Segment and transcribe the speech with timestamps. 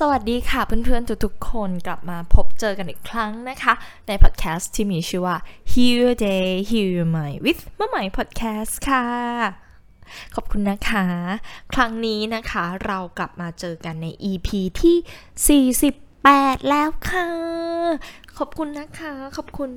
[0.00, 3.74] สวัสดีค่ะเพื่อนๆ ทุกๆคนกลับมาพบเจอกันอีกครั้งนะคะ
[4.06, 5.36] ในพอดแคสต์ที่มีชื่อว่า
[5.72, 9.06] Heal Your Day Heal Your Mind with เมะไหม Podcast ค่ะ
[10.34, 11.04] ขอบคุณนะคะ
[11.72, 14.48] ครั้งนี้นะคะเรากลับมาเจอกันใน EP
[14.80, 15.66] ที่
[16.16, 17.28] 48 แล้วค่ะ
[18.38, 19.70] ขอบคุณนะคะ ขอบคุณ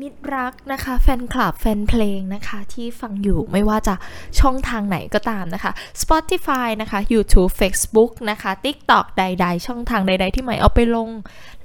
[0.00, 3.94] มิตรรักนะคะ แฟนคลับแฟนเพลงนะคะ ที่ฟังอยู่ไม่ว่าจะ
[4.40, 5.72] ช่องทางไหนก็ตามนะคะ
[6.02, 11.10] Spotify นะคะ YouTube Facebook นะคะ TikTok ใด ๆ ช่องทางใด ๆ ที่ใหม่เอาไปลง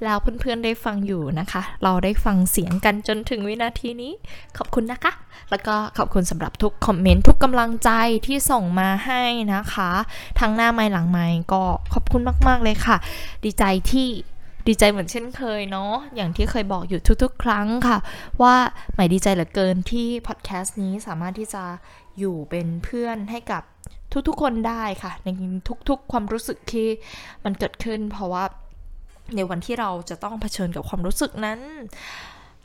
[0.04, 4.12] แล้วเพื่อนๆได้ฟังอยู่นะคะ เราได้ฟังเสียงกันจนถึงวินาทีนี้
[4.56, 5.12] ขอบคุณนะคะ
[5.50, 7.90] แล้วก็ขอบคุณสำหรับทุกคอมเมนต์ทุกกำลังใจ
[8.26, 9.22] ที่ส่งมาให้
[9.54, 9.90] นะคะ
[10.40, 12.96] ทั้งหน้าไม้หลังไม้ก็ขอบคุณมาก ๆเลยค่ะ
[13.44, 14.08] ดีใจที่
[14.66, 17.98] ดีใจเหมือนเช่นเคยเนาะอย่างที่เคยบอกอยู่ทุกๆ ครั้งค่ะ
[18.42, 18.54] ว่า
[18.94, 21.64] ใหม่ดีใจเหลือเกินที่พอดแคสต์นี้สามารถที่จะ
[22.18, 23.62] อยู่เป็นเพื่อนให้กับ
[24.28, 25.28] ทุกๆ คนได้ค่ะ ใน
[25.88, 26.88] ทุกๆ ความรู้สึกที่
[27.44, 28.44] มันเกิดขึ้น เพราะว่า
[29.36, 31.58] ในวันที่เราจะต้องเผชิญกับความรู้สึกนั้น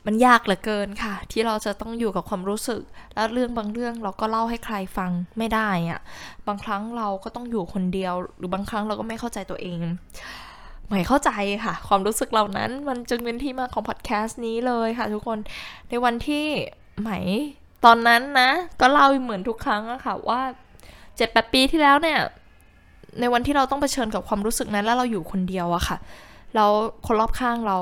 [0.06, 2.82] มันยากเหลือเกินค่ะ ที่เราจะต้องอยู่กับความรู้สึก
[3.14, 6.00] แล้วเรื่องบางเรื่องเราก็เล่าให้ใครฟังไม่ได้อะ
[6.46, 9.80] บางครั้งเราก็ต้องอยู่คนเดียว หรือบางครั้งเราก็ไม่เข้าใจตัวเอง
[10.90, 11.30] หมายเข้าใจ
[11.64, 15.38] ค่ะ ความรู้สึกเหล่านั้นมันจึงเป็นที่มาของพอดแคสต์นี้เลยค่ะ ทุกคน
[15.88, 16.46] ในวันที่
[17.00, 17.10] ไหม
[17.84, 20.40] ตอนนั้นนะ ก็เล่าเหมือนทุกครั้งอะค่ะว่า
[21.16, 22.18] เจ็ดแปดปีที่แล้วเนี่ย
[23.20, 25.96] ในวันที่เราต้องเผชิญกับความรู้สึกนั้นแล้วเราอยู่คนเดียวอะค่ะ
[26.54, 26.66] เรา
[27.06, 27.78] คนรอบข้างเรา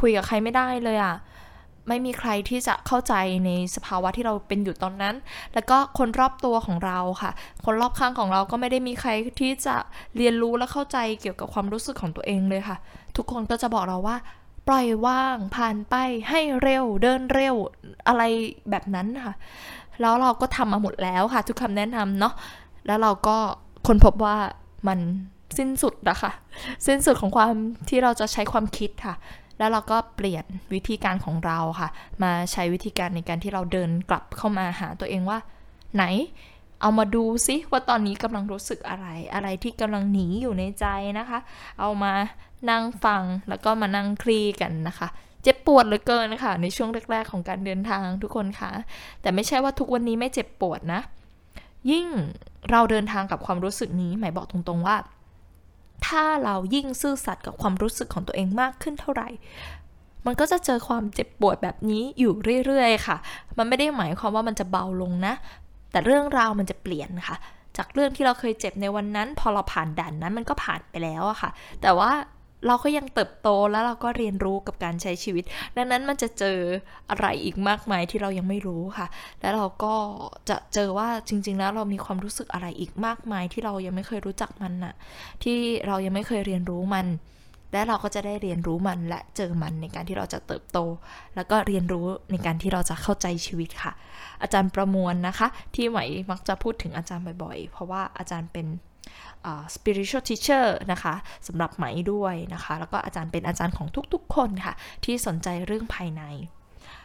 [0.00, 1.16] คุยกับใครไม่ได้เลยอะ
[1.88, 3.14] ไม่มีใครที่จะเข้าใจ
[3.44, 5.14] ในสภาวะที่เราเป็นอยู่ตอนนั้น
[5.54, 7.30] แล้วก็คนรอบตัวของเราค่ะ
[7.64, 9.10] คนรอบข้างของเราก็ไม่ได้มีใคร
[9.40, 9.76] ที่จะ
[10.16, 12.76] เรียนรู้และเข้าใจเกี่ยวกับความรู้สึกของตัวเองเลยค่ะ
[13.16, 14.16] ทุกคนก็จะบอกเราว่า
[14.68, 15.94] ปล่อยว่างผ่านไป
[16.28, 17.54] ให้เร็วเดินเร็ว
[18.08, 18.22] อะไร
[18.70, 19.34] แบบนั้นค่ะ
[20.00, 22.34] แล้วเราก็ทำมาหมดแล้วค่ะ ทุกคำแนะนำเนาะ
[22.86, 23.36] แล้วเราก็
[23.86, 24.36] คนพบว่า
[24.88, 24.98] มัน
[25.58, 26.30] สิ้นสุดนะคะ
[26.86, 27.54] สิ้นสุดของความ
[27.88, 29.14] ที่เราจะใช้ความคิดค่ะ
[29.60, 30.44] แล้วเราก็เปลี่ยน
[30.74, 31.88] วิธีการของเราค่ะ
[32.22, 35.38] มาใช้วิธีการในการที่เราเดินกลับเข้ามาหาตัวเองว่า
[35.94, 36.04] ไหน
[36.80, 40.86] เอามาดูซิว่าตอนนี้กำลังรู้สึกอะไร อะไรที่กำลังหนีอยู่ในใจ
[41.18, 41.38] นะคะ
[41.80, 42.12] เอามา
[42.70, 45.08] นั่งฟังแล้วก็มานั่งคลี่กันนะคะ
[45.42, 48.70] เจ็บปวดเหลือเกินนะคะในช่วงแรก ๆ ของการเดินทางทุกคนค่ะ
[49.22, 51.00] แต่ไม่ใช่ว่าทุกวันนี้ไม่เจ็บปวดนะ
[51.90, 52.06] ยิ่ง
[52.70, 54.96] เราเดินทางกับความรู้สึกนี้ หมายบอกตรงๆว่า
[56.06, 59.28] ถ้าเรายิ่งซื่อสัตย์กับความรู้สึกของตัวเองมากขึ้นเท่าไหร่
[60.26, 62.32] มันก็จะเจอความเจ็บปวดแบบนี้อยู่
[62.66, 63.16] เรื่อยๆค่ะ
[63.58, 65.34] มันไม่ได้หมายความว่ามันจะเบาลงนะ
[65.92, 67.36] แต่เรื่องราวมันจะเปลี่ยนค่ะ
[67.76, 71.50] จากเรื่องที่เราเคยเจ็บในวันนั้น พอเราผ่านด่านนั้นมันก็ผ่านไปแล้วอะค่ะ
[71.82, 72.10] แต่ว่า
[72.66, 75.44] เราก็ยังเติบโตแล้วเราก็เรียนรู้กับการใช้ชีวิต
[75.76, 76.58] ดังนั้นมันจะเจอ
[77.10, 79.06] อะไรอีกมากมายที่เรายังไม่รู้ค่ะ
[79.40, 79.94] แล้วเราก็
[80.48, 84.94] จะเจอว่าจริง ๆ แล้วเรามีความรู้สึกอะไรอีกมากมายที่เรายังไม่เคยรู้จักมันน่ะ
[85.42, 87.08] ที่เรายังไม่เคยเรียนรู้มัน
[87.72, 90.78] และเราก็จะได้เรียนรู้มันและเจอมันในการที่เราจะเติบโต
[91.36, 93.92] แล้วก็เรียนรู้ในการที่เราจะเข้าใจชีวิตค่ะ
[94.42, 95.98] อาจารย์ประมวลนะคะ ที่ไหม
[96.30, 98.66] มักจะพูดถึงอาจารย์บ่อยๆ เพราะว่าอาจารย์เป็น
[99.74, 101.14] spiritual teacher นะคะ
[101.46, 104.74] สำหรับไหมด้วยนะคะ แล้วก็อาจารย์เป็นอาจารย์ของทุกๆ คนค่ะ
[105.04, 106.22] ที่สนใจเรื่องภายใน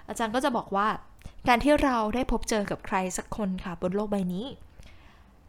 [0.10, 0.88] อาจารย์ก็จะบอกว่า
[1.48, 4.46] การที่เราได้พบเจอกับใครสักคนค่ะ บนโลกใบนี้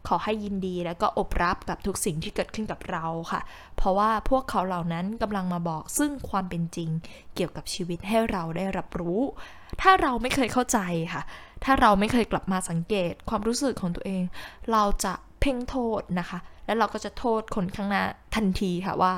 [0.07, 3.41] ขอให้ยินดีแล้วก็อบรับกับทุกสิ่งที่เกิดขึ้นกับเราค่ะ
[3.77, 6.89] เพราะว่าพวกเขาเหล่านั้นกำลังมาบอกซึ่งความเป็นจริง
[7.35, 9.21] เกี่ยวกับชีวิตให้เราได้รับรู้
[9.81, 10.79] ถ้าเราไม่เคยเข้าใจ
[11.13, 11.21] ค่ะ
[11.63, 14.23] ถ้าเราไม่เคยกลับมาสังเกตความรู้สึกของตัวเอง
[14.71, 18.03] เราจะเพ่งโทษนะคะ แล้วเราก็จะโทษคนข้างหน้า
[18.35, 19.13] ทันทีค่ะว่า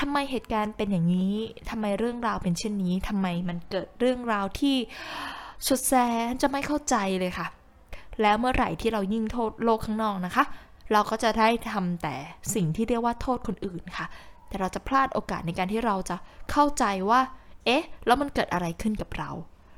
[0.00, 1.34] ทำไมเหตุการณ์เป็นอย่างนี้
[1.70, 4.76] ทำไมเรื่องราวเป็นเช่นนี้ทำไมมันเกิดเรื่องราวที่
[5.66, 5.94] สุดแส
[6.28, 7.46] นจะไม่เข้าใจเลยค่ะ
[8.22, 10.44] แล้วเมื่อไหร่ที่เรายิ่งโทษโลกข้างนอกนะคะ
[10.92, 12.14] เราก็จะได้ทำแต่
[12.54, 14.06] สิ่งที่เรียกว่าโทษคนอื่นค่ะ
[14.48, 16.16] แต่เราจะพลาดโอกาสในการที่เราจะ
[16.50, 17.20] เข้าใจว่า
[17.64, 19.30] เอ๊ะ แล้วมันเกิดอะไรขึ้นกับเรา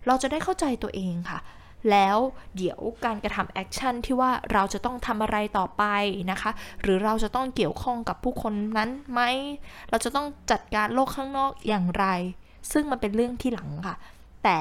[0.07, 1.39] เราจะได้เข้าใจตัวเองค่ะ
[1.91, 2.17] แล้ว
[2.57, 5.85] เดี๋ยวการกระทำแอคชั่นที่ว่าเราจะต้องทำอะไรต่อไป
[6.31, 6.51] นะคะ
[6.83, 9.21] หรือเราจะต้องเกี่ยวข้องกับผู้คนนั้นไหม
[9.91, 12.07] เราจะต้องจัดการโลกข้างนอกอย่างไร
[12.73, 13.97] ซึ่งมันเป็นเรื่องที่หลังค่ะ
[14.45, 14.59] แต่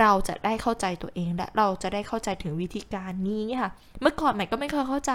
[0.00, 3.70] เราจะได้เข้าใจตัวเองและเราจะได้เข้าใจถึงวิธีการนี้ค่ะ
[4.00, 5.14] เมื่อก่อนใหม่ก็ไม่เคยเข้าใจ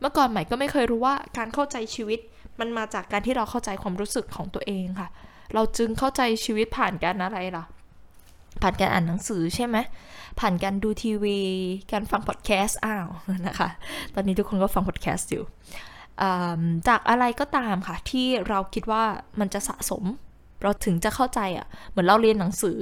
[0.00, 2.20] เมื่อก่อนใหม่ก็ไม่เคยรู้ว่าการเข้าใจชีวิต
[2.60, 5.08] มันมาจากการที่เราเข้าใจความรู้สึกของตัวเองค่ะ
[5.54, 7.64] เราจึงเข้าใจชีวิตผ่านการอะไรล่ะ
[8.62, 9.76] ผ่านการอ่านหนังสือใช่ไหม
[10.38, 11.38] ผ่านการดูทีวี
[11.92, 13.06] การฟังพอดแคสต์อ้าว
[13.46, 13.68] นะคะ
[14.14, 15.44] ตอนนี้ทุกคนก็ฟังพอดแคสต์อยู่
[16.88, 19.04] จากอะไรก็ตามค่ะ ที่เราคิดว่า
[19.40, 20.04] มันจะสะสม
[20.62, 22.78] เราถึงจะเข้าใจอะ่ะ เหมือนเราเรียนหนังสือ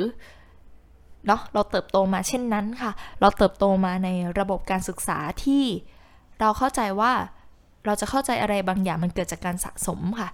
[1.27, 4.09] เนาะเราเติบโตมาเช่นนั้นค่ะ เราเติบโตมาใน
[4.39, 5.65] ระบบการศึกษาที่
[6.41, 7.13] เราเข้าใจว่า
[7.85, 10.29] เราจะเข้าใจอะไรบางอย่างมันเกิดจากการสะสมค่ะ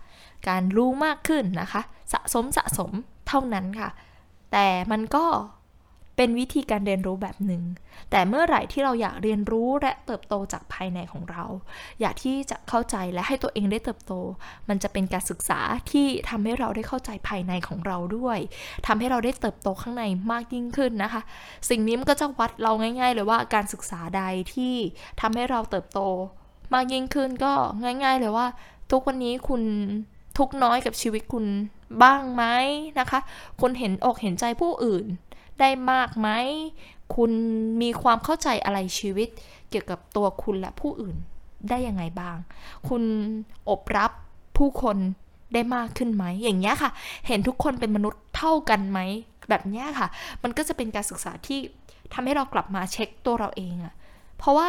[0.48, 1.82] การรู้มากขึ้นนะคะ
[2.12, 2.90] สะสมสะสม
[3.28, 3.90] เท่านั้นค่ะ
[4.52, 5.24] แต่มันก็
[6.20, 7.62] เป็นวิธีการเรียนรู้แบบหนึง่ง
[8.10, 11.44] แต่เมื่อไหร่ที่เราอยากเรียนรู้และเติบโตจากภายในของเรา
[12.00, 14.12] อยากที่จะเข้าใจและให้ตัวเองได้เติบโต
[14.68, 15.60] มันจะเป็นการศึกษา
[15.90, 18.38] ที่ทำให้เราได้เข้าใจภายในของเราด้วย
[18.86, 21.22] ทำให้เราได้เติบโตข้างในมากยิ่งขึ้นนะคะ
[21.70, 24.22] สิ่งนี้มันก็จะวัดเราง่าย ๆ เลยว่าการศึกษาใด
[24.54, 24.74] ที่
[25.20, 26.00] ทำให้เราเติบโต
[26.74, 28.46] มากยิ่งขึ้นก็ง่าย ๆ เลยว่า
[28.90, 29.62] ทุกวันนี้คุณ
[30.38, 31.44] ทุกน้อยกับชีวิตคุณ
[32.02, 32.44] บ้างไหม
[32.98, 33.20] นะคะ
[33.60, 35.06] คุณเห็นอกเห็นใจผู้อื่น
[35.60, 36.28] ได้มากไหม
[37.14, 37.30] คุณ
[37.82, 39.28] มีความเข้าใจอะไรชีวิต
[39.70, 41.16] เกี่ยวกับตัวคุณและผู้อื่น
[41.68, 42.36] ได้ยังไงบ้าง
[42.88, 43.02] คุณ
[43.70, 44.10] อบรับ
[44.56, 44.96] ผู้คน
[45.54, 46.90] ได้มากขึ้นไหม อย่างเงี้ยค่ะ
[47.26, 49.00] เห็นทุกคนเป็นมนุษย์เท่ากันไหม
[49.48, 50.08] แบบเนี้ยค่ะ
[50.42, 51.58] มันก็จะเป็นการศึกษาที่
[52.12, 53.94] ทำให้เรากลับมาเช็คตัวเราเองอะ
[54.38, 54.66] เพราะว่า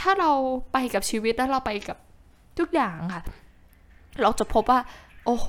[0.00, 0.32] ถ้าเรา
[0.72, 1.96] ไปกับชีวิตแล้วเราไปกับ
[2.58, 3.22] ทุกอย่างค่ะ
[4.20, 4.80] เราจะพบว่า
[5.24, 5.46] โอ้โห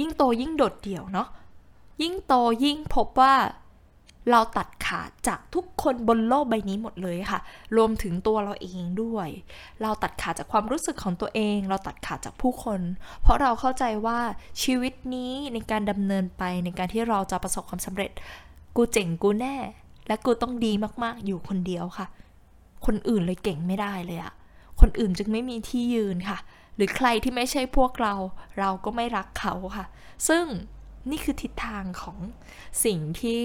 [0.00, 1.28] ยิ่งโตยิ่งโดดเดี่ยวเนาะ
[2.02, 2.34] ยิ่งโต
[2.64, 3.34] ยิ่งพบว่า
[4.30, 7.40] เราตัดขาดจากทุกคนบนโลกใบนี้หมดเลยค่ะ
[7.76, 9.28] รวมถึงตัวเราเองด้วย
[9.82, 12.80] เราตัดขาดจากความรู้สึกของตัวเอง เราตัดขาดจากผู้คน
[13.22, 14.18] เพราะเราเข้าใจว่า
[14.62, 18.10] ชีวิตนี้ในการดำเนินไปในการที่เราจะประสบความสำเร็จ
[18.76, 19.56] กูเจ๋งกูแน่
[20.06, 20.72] และกูต้องดี
[21.02, 22.06] มากๆ อยู่คนเดียวค่ะ
[22.86, 24.32] คนอื่นเลยเก่งไม่ได้เลยอะ
[24.80, 26.38] คนอื่นจึงไม่มีที่ยืนค่ะ
[26.76, 28.14] หรือใครที่ไม่ใช่พวกเรา
[28.58, 29.86] เราก็ไม่รักเขาค่ะ
[30.28, 30.44] ซึ่ง
[31.10, 32.18] นี่คือทิศทางของ
[32.84, 33.40] สิ่งที่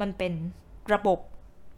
[0.00, 0.32] มันเป็น
[0.94, 1.18] ระบบ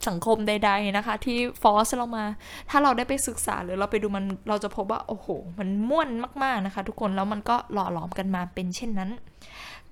[0.08, 2.24] สังคมใด ๆนะคะ ที่ฟอสเรามา
[2.70, 5.28] ถ้าเราได้ไปศึกษาหรือเราไปดูมันเราจะพบว่า โอ้โห
[5.58, 6.08] มันม่วน
[6.42, 9.10] มากๆนะคะ ทุกคนแล้วมันก็หล่อหลอมกันมาเป็นเช่นนั้น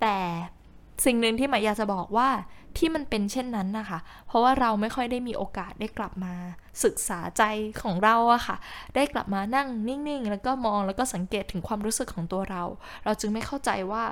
[0.01, 0.17] แต่
[1.05, 2.29] สิ่งหนึ่งที่หมายอยากจะบอกว่า
[2.79, 6.35] ที่มันเป็นเช่นนั้นนะคะ เพราะว่าเราไม่ค่อยได้มีโอกาสได้กลับมา
[6.85, 7.43] ศึกษาใจ
[7.83, 8.57] ของเราอะค่ะ
[8.95, 12.63] ได้กลับมานั่งนิ่งๆ แล้วก็มองแล้วก็สังเกตถึงความรู้สึกของตัวเรา
[13.05, 14.05] เราจึงไม่เข้าใจว่า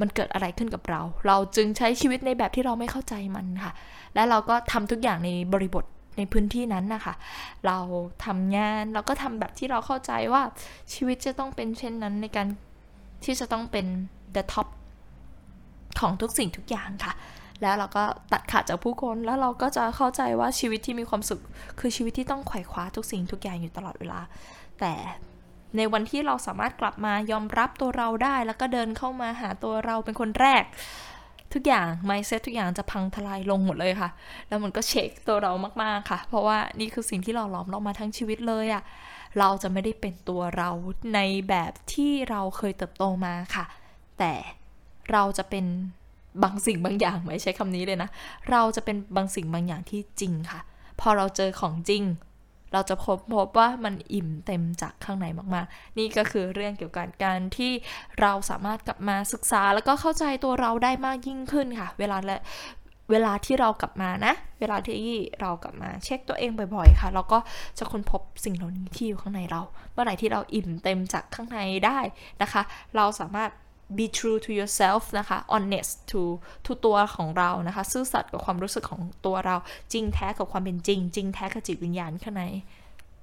[0.00, 3.72] มันเกิดอะไรขึ้นกับเรา เราจึงใช้ชีวิตในแบบที่เราไม่เข้าใจมันค่ะ
[4.14, 5.84] และเราก็ทำทุกอย่างในบริบท
[6.18, 7.14] ในพื้นที่นั้นนะคะ
[7.66, 7.78] เรา
[8.24, 10.42] ทำงานเราก็ทำแบบที่เราเข้าใจว่า
[10.94, 12.46] ชีวิตจะต้องเป็นเช่นนั้นในการ
[13.24, 13.86] ที่จะต้องเป็น
[14.34, 14.68] the top
[16.00, 17.14] ของทุกสิ่งทุกอย่างค่ะ
[17.62, 21.40] แล้วเราก็ตัดขาดจากผู้คน แล้วเราก็จะเข้าใจว่าชีวิตที่มีความสุข
[21.80, 24.20] คือชีวิตที่ต้องไขว่คว้าทุกสิ่งทุกอย่างอยู่ตลอดเวลา
[24.80, 24.92] แต่
[25.76, 30.64] ในวันที่เราสามารถกลับมายอมรับตัวเราได้ แล้วก็เดินเข้ามาหาตัวเราเป็นคนแรก
[31.52, 34.10] ทุกอย่าง mindset ทุกอย่างจะพังทลายลงหมดเลยค่ะ
[34.48, 35.52] แล้วมันก็เช็คตัวเรา
[35.82, 38.82] มากๆค่ะ เพราะว่านี่คือสิ่งที่เราหลอมเรามาทั้งชีวิตเลยอะ่ะ
[39.38, 40.70] เราจะไม่ได้เป็นตัวเรา
[41.14, 43.64] ในแบบที่เราเคยเติบโตมาค่ะ
[44.18, 44.32] แต่
[45.12, 45.64] เราจะเป็น
[46.42, 48.08] บางสิ่งบางอย่างไม่ใช้คำนี้เลยนะ
[48.50, 50.60] เราจะเป็นบางสิ่งบางอย่างที่จริงค่ะ
[51.00, 52.02] พอเราเจอของจริง
[52.72, 57.72] เราจะพบพบว่ามันอิ่มเต็มจากข้างในมากๆ นี่ก็คือเรื่องเกี่ยวกับการที่
[58.20, 62.40] เราสามารถกลับมาศึกษา แล้วก็เข้าใจตัวเราได้มากยิ่งขึ้นค่ะ เวลาและ
[63.10, 67.38] เวลาที่เรากลับมานะ เวลาที่เรากลับมาเช็คตัวเองบ่อยๆ ค่ะ เราก็
[67.78, 69.62] จะค้นพบสิ่งเหล่านี้ที่อยู่ข้างในเรา
[69.92, 71.98] เมื่อไหร่ที่เราอิ่มเต็มจากข้างในได้
[72.42, 72.62] นะคะ
[72.96, 73.50] เราสามารถ
[73.96, 76.22] be true to yourself นะคะ honest to
[76.64, 79.56] to ตัวของเรานะคะ ซื่อสัตย์กับความรู้สึกของตัวเรา
[79.92, 82.44] จริงแท้กับความเป็นจริง จริงแท้กับจิตวิญญาณข้างใน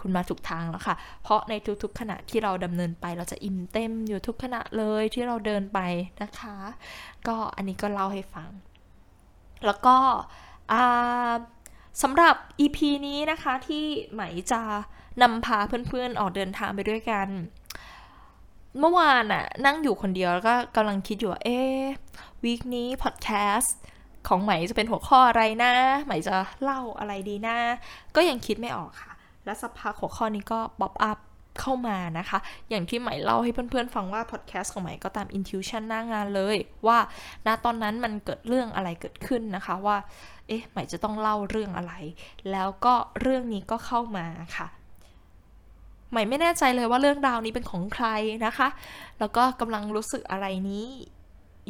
[0.01, 5.79] คุณมาถูกทางแล้วค่ะ เพราะในทุกๆขณะที่เราดำเนินไป เราจะอิ่มเต็มอยู่ทุกขณะเลยที่เราเดินไป
[6.21, 6.55] นะคะ
[7.27, 8.49] ก็อันนี้ก็เล่าให้ฟัง
[9.65, 9.95] แล้วก็
[12.01, 14.21] สำหรับ EP นี้นะคะที่ไหม
[14.51, 14.61] จะ
[15.21, 15.57] นำพา
[15.89, 17.27] เพื่อนๆออกเดินทางไปด้วยกัน
[18.79, 21.59] เมื่อวานอะนั่งอยู่คนเดียวแล้วก็กำลังคิดอยู่ว่าเอ๊
[22.43, 23.75] week นี้พอดแคสต์
[24.27, 25.71] ของใหม่จะเป็นหัวข้ออะไรนะ
[26.05, 27.57] ใหม่จะเล่าอะไรดีนะ
[28.15, 29.13] ก็ยังคิดไม่ออกค่ะ
[29.45, 31.17] และสักพักหัวข้อนี้ก็ pop up
[31.59, 36.57] เข้ามานะคะ อย่างที่ใหม่เล่าให้เพื่อนๆ ฟังว่าพอดแคสต์ของใหม่ก็ตาม intuition หน้างานเลย
[36.87, 36.99] ว่า
[37.47, 39.97] ณตอนนั้นมันเกิดเรื่องอะไรเกิดขึ้นนะคะว่า
[40.47, 41.93] เอ๊ะใหม่จะต้องเล่าเรื่องอะไร
[42.51, 44.25] แล้วก็เรื่องนี้ก็เข้ามา
[44.57, 44.67] ค่ะ
[46.11, 48.07] ใหม่ไม่แน่ใจเลยว่าเรื่องราวนี้เป็นของใคร
[48.45, 48.67] นะคะ
[49.19, 50.85] แล้วก็กำลังรู้สึกอะไรนี้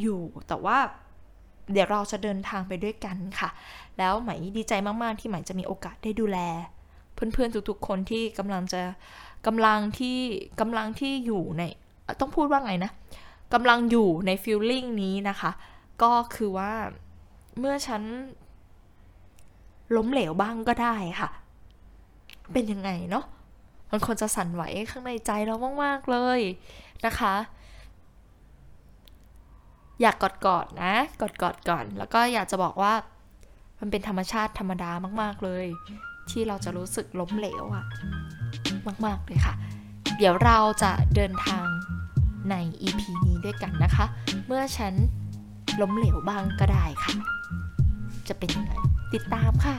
[0.01, 0.77] อยู่แต่ว่า
[1.71, 3.49] เดี๋ยวเราจะเดินทางไปด้วยกันค่ะ
[3.97, 6.39] แล้วใหม่ดีใจมาก ๆ ที่ใหม่จะมีโอกาสได้ดูแล
[7.13, 8.81] เพื่อน ๆ ทุก ๆ คนที่กำลังจะ
[9.47, 10.17] กำลังที่
[10.59, 11.63] กำลังที่อยู่ใน
[12.19, 12.91] ต้องพูดว่าไงนะ
[13.53, 15.51] กำลังอยู่ในฟีลลิ่งนี้นะคะ
[16.01, 16.71] ก็คือว่า
[17.59, 18.01] เมื่อฉัน
[19.95, 21.29] ล้มเหลวบ้างก็ได้ค่ะ
[22.53, 23.25] เป็นยังไงเนาะ
[23.91, 26.39] มันควรจะสั่นไหวข้างในใจเรามากๆเลย
[27.05, 27.35] นะคะ
[30.01, 32.93] อยากกอดกอดนะ กอดกอดก่อน แล้วก็อยากจะบอกว่า
[33.79, 34.91] มันเป็นธรรมชาติธรรมดา
[35.21, 35.65] มาก ๆเลย
[36.29, 37.85] ที่เราจะรู้สึกล้มเหลวอะ
[39.05, 39.53] มากๆเลยค่ะ
[40.17, 41.67] เดี๋ยวเราจะเดินทาง
[42.49, 44.05] ใน EP นี้ด้วยกันนะคะ
[44.47, 44.93] เมื่อฉัน
[45.81, 47.13] ล้มเหลวบ้างก็ได้ค่ะ
[48.27, 48.73] จะเป็นยังไง
[49.13, 49.75] ติดตามค่ะ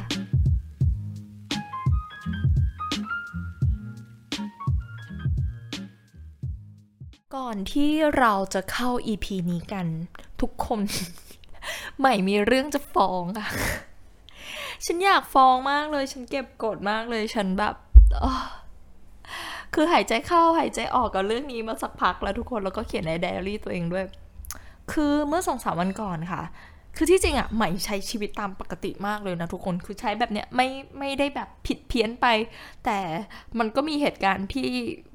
[7.36, 9.86] ก่อนที่เราจะเข้า EP นี้กัน
[10.40, 10.80] ทุกคน
[11.98, 13.48] ใหม่มีเรื่องจะฟ้องอะ
[14.84, 17.74] ฉันอยากฟ้องมากเลย ฉันเก็บกดมากเลยฉันแบบ
[19.74, 24.04] คือหายใจเข้าหายใจออกกับเรื่องนี้มาสักพักแล้วทุกคนแล้วก็เขียนในไดอารี่ตัวเองด้วย
[24.92, 26.42] คือเมื่อสองสามวันก่อนค่ะ
[27.00, 32.26] คือที่จริงอะใหม่ใช้ชีวิตตามปกติมากเลยนะทุกคนคือใช้แบบเนี้ยไม่ไม่ได้แบบผิดเพี้ยนไป
[32.84, 32.98] แต่
[33.58, 34.68] มันก็มีเหตุการณ์ที่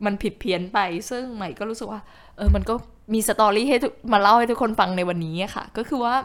[0.05, 2.01] มันผิดเพี้ยนไป ซึ่งใหม่ก็รู้สึกว่า
[2.37, 2.75] เออมันก็
[3.13, 3.77] มีสตอรี่ให้
[4.13, 6.15] มาเล่าให้ทุกคนฟังในวันนี้ค่ะ ก็คือว่า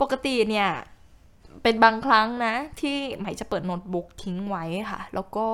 [0.00, 0.68] ปกติเนี่ย
[1.62, 5.46] เป็นบางครั้งนะ ที่ใหม่จะเปิดโน้ตบุ๊กทิ้งไว้ค่ะ แล้วก็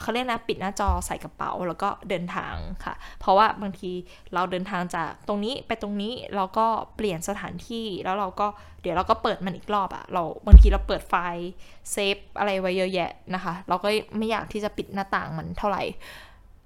[0.00, 3.90] เขาเรียกนะปิดหน้าจอใส่กระเป๋าแล้วก็เดินทางค่ะ เพราะว่าบางที
[4.34, 8.46] เราเดินทางจากตรงนี้ไปตรงนี้เราก็เปลี่ยนสถานที่แล้วเราก็
[8.82, 11.48] เดี๋ยวเราก็เปิดมันอีกรอบอะเราบางทีเราเปิดไฟล์
[11.92, 13.88] เซฟอะไรไว้เยอะแยะนะคะ เราก็
[14.18, 15.82] ไม่อยากที่จะปิดหน้าต่างมันเท่าไหร่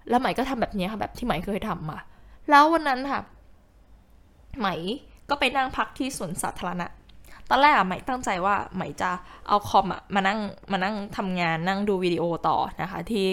[0.09, 1.99] แล้วใหม่ก็ทำแบบนี้ค่ะแบบที่ใหม่เคยทำมา
[2.51, 3.21] แล้ววันนั้นค่ะ
[4.59, 4.69] ใหม
[5.31, 6.87] ก็ไปนั่งพักที่สวนสาธารณะ
[7.50, 9.11] ตอนแรกอะใหม่ตั้งใจว่าใหม่จะ
[9.49, 10.38] เอาคอมอะมานั่ง
[10.73, 13.29] มานั่งทำงานนั่งดูวิดีโอต่อนะคะที่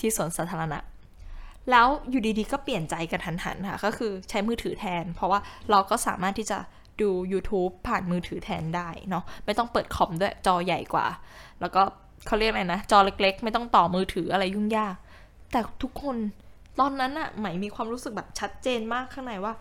[0.00, 0.78] ที่สวนสาธารณะ
[1.70, 6.58] แล้วอยู่ดีๆ ก็เปลี่ยนใจกันทันหันค่ะ ก็คือใช้มือถือแทน เพราะว่าเราก็สามารถที่จะ
[7.00, 11.06] ดู YouTube ผ่านมือถือแทนได้เนาะไม่ต้องเปิดคอมด้วยจอใหญ่กว่า
[11.60, 11.82] แล้วก็
[12.26, 14.96] เขาเรียกอะไรนะ จอเล็ก ๆ ไม่ต้องต่อมือถืออะไรยุ่งยาก
[15.52, 16.16] แต่ทุกคน
[16.80, 19.52] ตอนนั้นอะใหม่มีความรู้สึกแบบชัดเจนมากข้างในว่า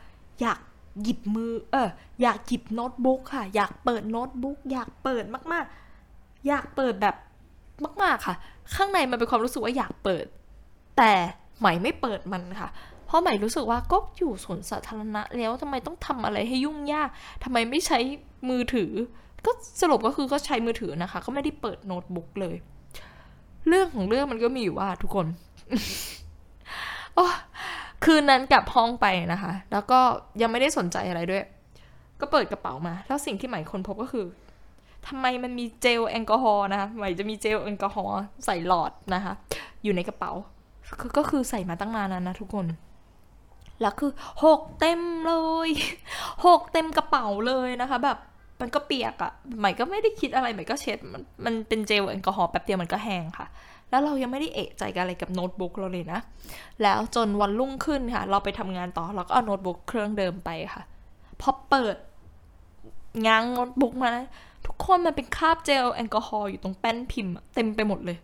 [0.42, 0.60] อยาก
[1.02, 1.90] หยิบมือ เออ
[2.22, 5.24] อยากหยิบโน้ตบุ๊กค่ะ อยากเปิดโน้ตบุ๊กอยากเปิด
[5.54, 7.16] มากๆ อยากเปิดแบบ
[8.04, 8.36] มากๆค่ะ
[8.76, 10.26] ข้างในมันเป็นความรู้สึกว่าอยากเปิด
[10.98, 11.14] แต่
[11.60, 12.70] ใหม่ไม่เปิดมันค่ะ
[13.06, 17.10] เพราะใหม่รู้สึกว่าก็อยู่สวนสาธารณะแล้วทำไมต้องทำอะไรให้ยุ่งยาก
[17.44, 18.00] ทำไมไม่ใช้
[18.50, 18.92] มือถือ
[19.46, 22.56] ก็สรุปก็คือก็ใช้มือถือนะคะ ก็ไม่ได้เปิดโน้ตบุ๊กเลย
[23.68, 25.28] เรื่องของเรื่องมันก็มีอยู่ว่าทุกคน
[27.16, 27.28] โอ้
[28.04, 30.00] คืนนั้นกลับห้องไปนะคะ แล้วก็
[30.42, 31.44] ยังไม่ได้สนใจอะไรด้วย
[32.22, 34.26] ก็เปิดกระเป๋ามา แล้วสิ่งที่ใหม่คนพบก็คือ
[35.08, 39.34] ทำไมมันมีเจลแอลกอฮอล์นะคะใหม่จะมีเจลแอลกอฮอล์ใส่หลอดนะคะ
[39.84, 40.32] อยู่ในกระเป๋า
[41.18, 42.66] ก็คือใส่มาตั้งนานแล้วนะทุกคน
[43.82, 44.12] แล้วคือ
[44.44, 45.34] หกเต็มเล
[45.68, 45.70] ย
[46.46, 48.18] หกเต็มกระเป๋าเลยนะคะ แบบ
[48.62, 53.48] มันก็เปียกอะ่ะใหม่ก็ไม่ได้คิดอะไรใหม่ก็เช็ดมันมันเป็นเจลแอลกอฮอล์แป๊บเดียวมันก็แห้งค่ะ
[53.94, 56.20] แล้วเรายังไม่ได้เอะใจกันอะไรกับโน้ตบุ๊กเราเลยนะ
[56.82, 60.84] แล้วจนวันรุ่งขึ้นค่ะ เราไปทำงานต่อเราก็เอาโน้ตบุ๊กเครื่องเดิมไปค่ะ
[61.42, 61.96] พอเปิด
[63.26, 64.12] ง้างโน้ตบุ๊กมา
[64.66, 68.18] ทุกคนมันเป็นคราบเจลแอลกอฮอล์อยู่ตรงแป้นพิมพ์เต็มไปหมดเลย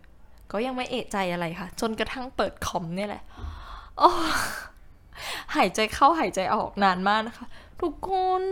[0.50, 3.22] ก็ยังไม่เอะใจอะไรค่ะ จนกระทั่งเปิดคอมนี่แหละ
[3.98, 4.10] โอ้
[5.56, 7.46] หายใจเข้าหายใจออกนานมากนะคะ
[7.80, 8.42] ทุกคน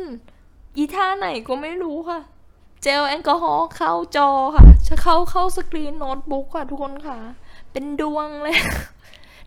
[0.77, 2.21] อีท่าไหนก็ไม่รู้ค่ะ
[2.83, 7.19] เจลแอลกอฮอล์เข้าจอค่ะ จะเข้าเข้าสกรีนโน้ตบุ๊กค่ะทุกคนค่ะ
[7.73, 8.57] เป็นดวงเลย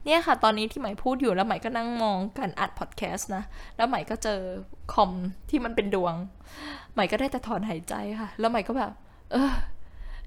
[0.06, 3.44] เนี่ยค่ะ ตอนนี้ที่ใหม่พูดอยู่แล้วใหม่ก็นั่งมองการอัดพอดแคสต์นะ
[3.76, 4.40] แล้วใหม่ก็เจอ
[4.94, 5.12] คอม
[5.50, 6.14] ที่มันเป็นดวง
[6.94, 8.92] ใหม่ก็ได้แต่ถอนหายใจค่ะ แล้วใหม่ก็แบบ
[9.32, 9.52] เออ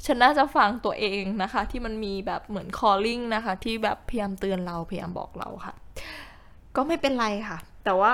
[0.04, 5.74] ฉันน่าจะฟังตัวเองนะคะ ที่มันมีแบบเหมือน calling นะคะ ที่แบบพยายามเตือนเราพยายามบอกเราค่ะ
[6.76, 8.12] ก็ไม่เป็นไรค่ะ แต่ว่า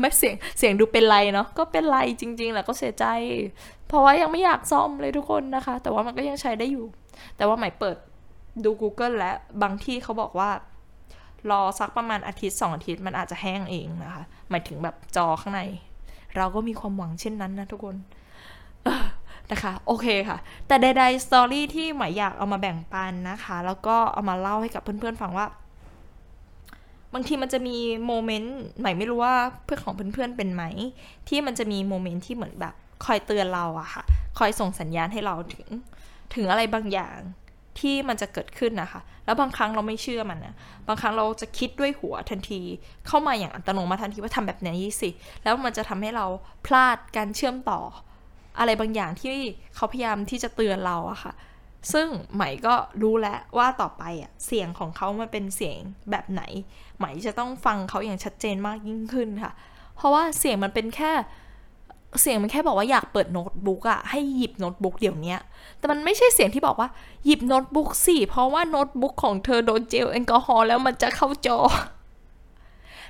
[0.00, 3.06] ไม่เสียงเสียงดูเป็นไรเนาะก็เป็นไรจริง ๆ แหละก็เสียใจ
[3.88, 6.86] เพราะว่ายังไม่อยากซ่อมเลยทุกคนนะคะ แต่ว่ามันก็ยังใช้ได้อยู่
[7.36, 7.96] แต่ว่าใหม่เปิด
[8.64, 10.50] ดู Google และบางที่เขาบอกว่า
[11.50, 15.62] รอสักประมาณอาทิตย์สองอาทิตย์มันอาจจะแห้งเองนะคะ หมายถึงแบบจอข้างใน
[16.36, 17.96] เราก็มีความหวังเช่นนั้นนะทุกคน
[19.50, 25.46] นะคะ โอเคค่ะ แต่ใดๆ story ที่ใหม่อยากเอามาแบ่งปันนะคะ แล้วก็เอามาเล่าให้กับเพื่อนๆฟังว่า
[27.14, 30.62] บางทีมันจะมี moment ใหม่ไม่รู้ว่าเพื่อนของเพื่อนๆเป็นไหม
[31.28, 34.02] ที่มันจะมี moment ที่เหมือนแบบคอยเตือนเราอะค่ะ
[34.38, 35.68] คอยส่งสัญญาณให้เราถึง
[36.34, 37.18] ถึงอะไรบางอย่าง
[37.78, 40.54] ที่มันจะเกิดขึ้นนะคะ แล้วบางครั้งเราไม่เชื่อมันนะ
[40.86, 42.60] บางครั้งเราจะคิดด้วยหัวทันที
[43.06, 45.10] เข้ามาอย่างอัตโนมัติทันทีว่าทำแบบนี้สิ
[45.42, 46.26] แล้วมันจะทำให้เรา
[46.66, 47.80] พลาดการเชื่อมต่อ
[48.58, 49.36] อะไรบางอย่างที่
[49.74, 51.32] เขาพยายามที่จะเตือนเราอะค่ะ
[51.92, 55.76] ซึ่งไหมก็รู้แล้วว่าต่อไปอะเสียงของเขามันเป็นเสียง
[56.10, 56.42] แบบไหน
[56.96, 59.52] ไหมจะต้องฟังเขาอย่างชัดเจนมากยิ่งขึ้นค่ะ
[59.96, 61.12] เพราะว่าเสียงมันเป็นแค่
[62.20, 65.36] เสียงมันแค่บอกว่าอยากเปิดโน้ตบุ๊กอะให้หยิบโน้ตบุ๊กเดี๋ยวนี้
[65.78, 66.88] แต่มันไม่ใช่เสียงที่บอกว่า
[67.24, 71.58] หยิบโน้ตบุ๊กสิเพราะว่าโน้ตบุ๊กของเธอโดนเจลแอลกอฮอล์แล้วมันจะเข้าจอ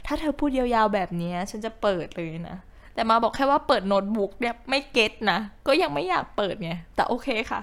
[0.06, 2.58] ถ้าเธอพูดยาวๆแบบนี้ฉันจะเปิดเลยนะ
[2.94, 7.60] แต่มาบอกแค่ว่าเปิดโน้ตบุ๊กเนี่ยไม่ get นะ ก็ยังไม่อยากเปิดไงแต่โอเคค่ะ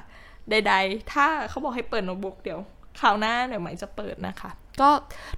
[0.51, 2.59] ใด ๆ ถ้าเขาบอกให้เปิดโน้ตบุ๊กเดี๋ยว
[2.99, 4.89] คราวหน้าเดี๋ยวใหม่จะเปิดนะคะ ก็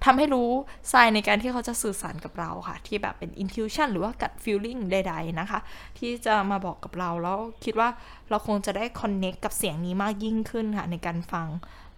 [0.05, 0.49] ทำให้รู้
[0.91, 5.59] ทรายในการที่เขาจะสื่อสารกับเราค่ะ ที่แบบเป็น intuition หรือว่า gut feeling ใด ๆ นะคะ
[5.97, 7.89] ที่จะมาบอกกับเราแล้วคิดว่า
[8.29, 11.47] เราคงจะได้ connect กับเสียงนี้มากยิ่งขึ้นค่ะในการฟัง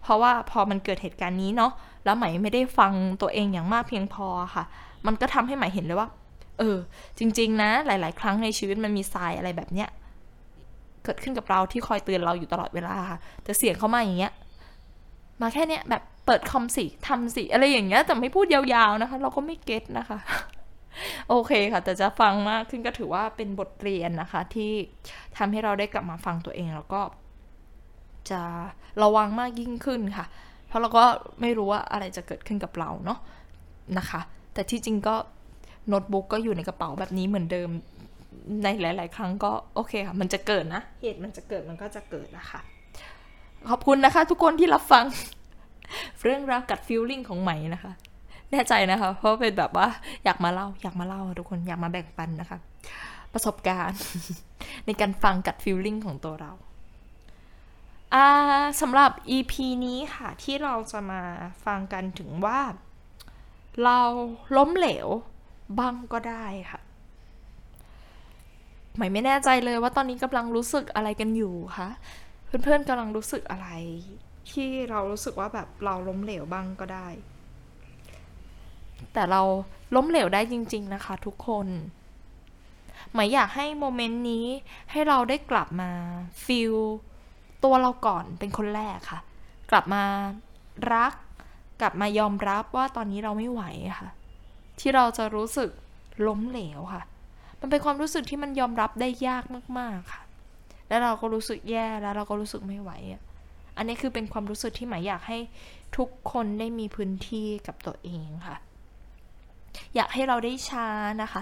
[0.02, 1.72] เพราะว่าพอมันเกิดเหตุการณ์นี้เนาะ
[2.06, 4.64] แล้วใหมไม่ได้ฟังตัวเองอย่างมากเพียงพอค่ะ
[5.06, 6.10] มันก็ทำให้ใหมเห็นเลยว่า
[6.60, 6.78] เออ
[7.20, 9.90] จริง ๆ นะ หลาย ๆ ครั้งในชีวิตมันมีทรายอะไรแบบเนี้ย
[11.06, 14.34] เกิดขึ้นกับเราที่คอยเตือนเราอยู่ตลอดเวลาค่ะแต่เสียงเขามาอย่างเงี้ย
[15.42, 20.20] มาแค่เนี้ยแบบเปิดคอมสิทำสิอะไรอย่างเงี้ยแต่ไม่พูดยาวๆนะคะ เราก็ไม่เก็ตนะคะ
[21.30, 24.72] โอเคค่ะ แต่จะฟังมากขึ้นก็ถือว่าเป็นบทเรียนนะคะ ที่
[25.38, 27.02] ทำให้เราได้กลับมาฟังตัวเองแล้วก็
[28.30, 28.42] จะ
[29.04, 30.26] ระวังมากยิ่งขึ้นค่ะ
[30.68, 31.04] เพราะเราก็
[31.42, 33.20] ไม่รู้ว่าอะไรจะเกิดขึ้นกับเราเนาะ
[33.98, 34.22] นะคะ
[34.54, 35.16] แต่ที่จริงก็
[35.88, 37.70] โน้ตบุ๊กก็อยู่ในกระเป๋าแบบนี้เหมือนเดิม
[38.64, 42.60] ในหลาย ๆ ครั้งก็โอเคค่ะ มันจะเกิดนะ เหตุมันจะเกิดมันก็จะเกิดนะคะ
[43.70, 45.06] ขอบคุณนะคะ ทุกคนที่รับฟัง
[46.24, 47.94] เรื่องราวกัดฟิลลิ่งของใหม่นะคะ
[48.52, 49.88] แน่ใจนะคะ เพราะเป็นแบบว่า
[50.26, 52.60] อยากมาเล่า อยากมาเล่าทุกคนอยากมาแบ่งปันนะคะ
[53.34, 54.00] ประสบการณ์
[54.86, 56.52] ในการฟังกัดฟิลลิ่งของตัวเรา
[58.82, 59.54] สำหรับ EP
[59.86, 61.22] นี้ค่ะ ที่เราจะมา
[61.66, 62.60] ฟังกันถึงว่า
[63.84, 64.00] เรา
[64.58, 65.08] ล้มเหลว
[65.80, 66.82] บ้างก็ได้ค่ะ
[68.98, 71.90] หมายไม่แน่ใจเลยว่าตอนนี้กำลังรู้สึกอะไรกันอยู่คะ
[72.64, 73.70] เพื่อนๆกำลังรู้สึกอะไร
[74.52, 77.08] ที่เรารู้สึกว่าแบบเราล้มเหลวบ้างก็ได้
[79.14, 79.42] แต่เรา
[79.96, 81.68] ล้มเหลวได้จริง ๆนะคะ ทุกคน
[83.14, 84.46] หมายอยากให้โมเมนต์นี้
[84.92, 85.92] ให้เราได้กลับมา
[86.46, 86.76] ฟีล
[87.64, 89.20] ตัวเราก่อนเป็นคนแรกค่ะ
[89.72, 90.04] กลับมา
[90.94, 91.14] รัก
[91.82, 93.64] กลับมายอมรับว่าตอนนี้เราไม่ไหว
[94.00, 94.10] ค่ะ
[94.80, 95.70] ที่เราจะรู้สึก
[96.28, 97.04] ล้มเหลวค่ะ
[97.66, 99.44] มันเป็นความรู้สึกที่มันยอมรับได้ยาก
[99.80, 100.22] มากๆค่ะ
[100.88, 103.22] แล้วเราก็รู้สึกแย่แล้วเราก็รู้สึกไม่ไหวอะ
[103.78, 105.38] อันนี้คือเป็นความรู้สึกที่หมายอยากให้
[105.98, 108.58] ทุกคนได้มีพื้นที่กับตัวเองค่ะ
[109.96, 110.88] อยากให้เราได้ช้า
[111.22, 111.42] นะคะ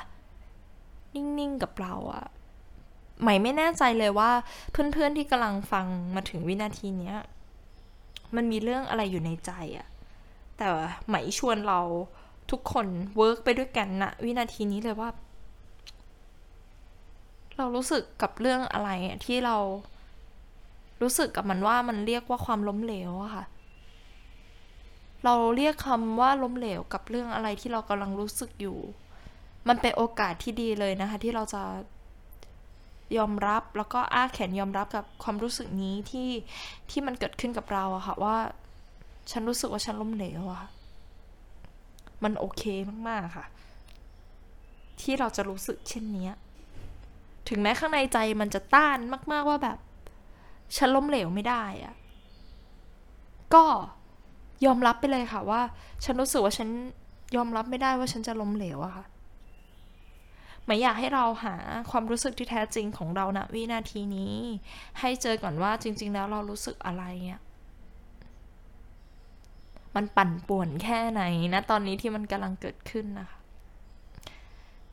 [1.16, 2.26] นิ่งๆกับเราอะ
[3.24, 4.32] หมายไม่แน่ใจเลยว่า
[4.72, 7.18] เพื่อนๆที่กำลังฟังมาถึงวินาทีเนี้ย
[8.36, 9.88] มันมีเรื่องอะไรอยู่ในใจอะ
[10.58, 10.68] แต่
[11.10, 11.80] หมายชวนเรา
[12.52, 12.86] ทุกคน
[13.18, 15.10] เวิร์กไปด้วยกันนะวินาทีนี้เลยว่า
[17.58, 18.89] เรารู้สึกกับเรื่องอะไร
[19.26, 19.58] ที่เรา
[21.02, 23.46] รู้สึกกับมันว่ามันเรียกว่าความล้มเหลวอะค่ะ
[25.26, 28.78] เราเรียกคำว่าล้มเหลวกับเรื่องอะไรที่เรากำลังรู้สึกอยู่
[29.68, 31.63] มันเป็นโอกาสที่ดีเลยนะคะ ที่เราจะ
[33.18, 36.30] ยอมรับแล้วก็อ้าแขนยอมรับกับความรู้สึกนี้ที่
[36.89, 38.38] ที่มันเกิดขึ้นกับเราอะค่ะว่า
[39.32, 40.63] ฉันรู้สึกว่าฉันล้มเหลวอะ
[42.24, 42.63] มันโอเค
[43.08, 43.46] มากๆค่ะ
[45.02, 46.30] ที่เราจะรู้สึกเช่นนี้
[47.50, 48.98] ถึงแม้ข้างในใจมันจะต้าน
[49.32, 49.78] มากๆว่าแบบ
[50.78, 51.96] ฉันล้มเหลวไม่ได้อะ
[53.54, 53.66] ก็
[54.66, 55.62] ยอมรับไปเลยค่ะว่า
[56.04, 56.70] ฉันรู้สึกว่าฉัน
[57.36, 59.06] ยอมรับไม่ได้ว่าฉันจะล้มเหลวอะค่ะ
[60.66, 61.56] ไม่อยากให้เราหา
[61.92, 64.36] ความรู้สึกที่แท้จริงของเราณนะวินาทีนี้
[65.00, 67.42] ให้เจอก่อนว่าจริง ๆ แล้วเรารู้สึกอะไรอะ
[69.96, 73.40] มันปั่นป่วนแค่ไหนนะตอนนี้ที่มันกำลังเกิดขึ้นนะคะ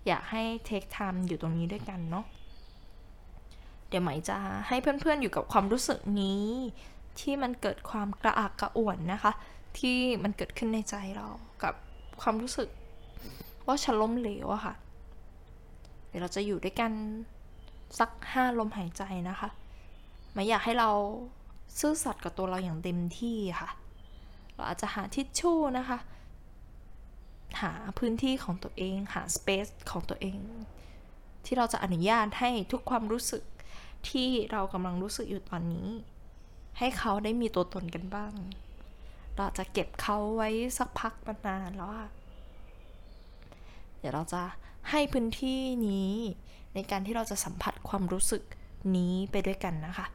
[0.07, 2.25] อยากให้เทคไทม์อยู่ตรงนี้ด้วยกันเนาะ
[3.91, 6.47] เดี๋ยวไหมจะให้เพื่อนๆอยู่กับความรู้สึกนี้
[7.21, 9.33] ที่มันเกิดความกระอักกระอ่วนนะคะ
[9.79, 11.27] ที่มันเกิดขึ้นในใจเรา
[11.63, 11.75] กับ
[12.21, 12.69] ความรู้สึก
[13.67, 14.75] ว่าฉันล้มเหลวอะค่ะ
[16.09, 16.93] เดี๋ยวเราจะอยู่ด้วยกัน
[17.99, 19.49] สักห้าลมหายใจนะคะ
[20.33, 20.91] ไม่อยากให้เรา
[21.79, 23.71] ซื่อสัตย์กับตัวเราอย่างเต็มที่ค่ะ
[24.55, 25.99] เราอาจจะหาทิชชู่นะคะ
[27.63, 30.39] หาพื้นที่ของตัวเอง หาสเปซของตัวเอง
[31.45, 33.43] ที่เราจะอนุญาตให้ทุกความรู้สึก
[34.09, 35.89] ที่เรากำลังรู้สึกอยู่ตอนนี้
[36.79, 38.33] ให้เขาได้มีตัวตนกันบ้าง
[39.37, 41.15] เราจะเก็บเขาไว้สักพัก
[41.47, 42.09] นานแล้วอะ
[43.99, 44.43] เดี๋ยวเราจะ
[44.91, 46.15] ให้พื้นที่นี้
[46.75, 48.43] ในการที่เราจะสัมผัสความรู้สึก
[48.97, 50.07] นี้ไปด้วยกันนะคะ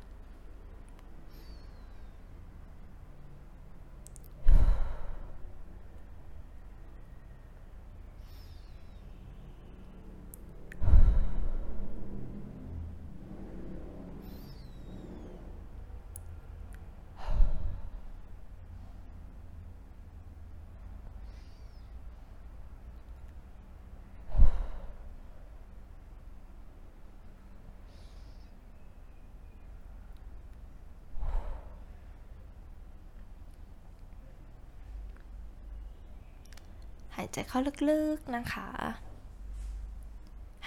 [37.15, 38.69] หายใจเข้าลึกๆนะคะ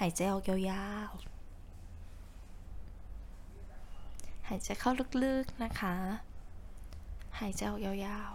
[0.01, 1.29] หายใจออกยาวๆ
[4.49, 4.91] หายใจเข้า
[5.23, 5.95] ลึกๆนะคะ
[7.41, 8.31] หายใจออกยาว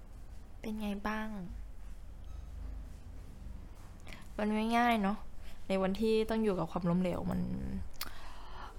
[0.00, 1.28] ๆ เป็นไงบ้าง
[4.38, 5.18] มันไม่ง่ายเนาะ
[5.68, 7.40] ในวันที่ต้องอยู่กับความล้มเหลวมัน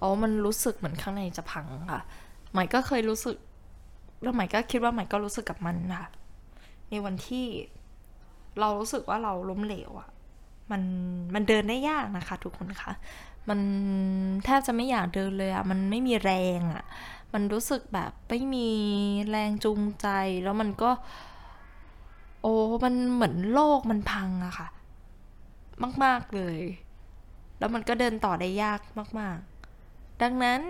[0.00, 2.00] อ๋อ มันรู้สึกเหมือนข้างในจะพังค่ะ
[2.52, 3.36] ใหม่ก็เคยรู้สึก
[4.22, 6.06] แล้วใหม่ก็คิดว่าใหม่ก็รู้สึกกับมันค่ะ
[6.90, 7.46] ในวันที่
[8.60, 10.08] เรารู้สึกว่าเราล้มเหลวอะ
[10.70, 10.82] มัน
[11.34, 12.92] มันเดินได้ยากนะคะ ทุกคนคะ
[13.48, 13.60] มัน
[14.44, 16.84] แทบจะไม่อยากเดินเลยอะมันไม่มีแรงอะ
[17.34, 18.68] มันรู้สึกแบบไม่มี
[19.30, 20.06] แรงจูงใจ
[20.42, 20.90] แล้วมันก็
[22.42, 24.68] โอ้มันเหมือนโลกมันพังอะค่ะ
[26.04, 26.58] มาก ๆ เลย
[27.58, 28.80] แล้วมันก็เดินต่อได้ยาก
[29.20, 29.38] มาก
[29.80, 30.60] ๆ ดังนั้น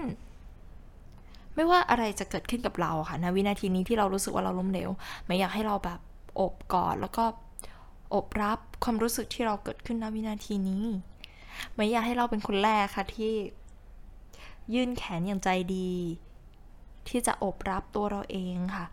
[1.54, 4.90] ไม่ว่าอะไรจะเกิดขึ้นกับเราค่ะนะวินาทีนี้ที่เรารู้สึกว่าเราล้มเหลว
[5.26, 6.00] ไม่อยากให้เราแบบ
[6.40, 7.24] อบกอดแล้วก็
[8.14, 10.84] อบรับความรู้สึกที่เราเกิดขึ้นณวินาทีนี้
[11.74, 13.32] ไม่อยากให้เราเป็นคนแรกค่ะที่
[14.74, 15.90] ยื่นแขนอย่างใจดี
[17.08, 18.86] ที่จะอบรับตัวเราเองค่ะ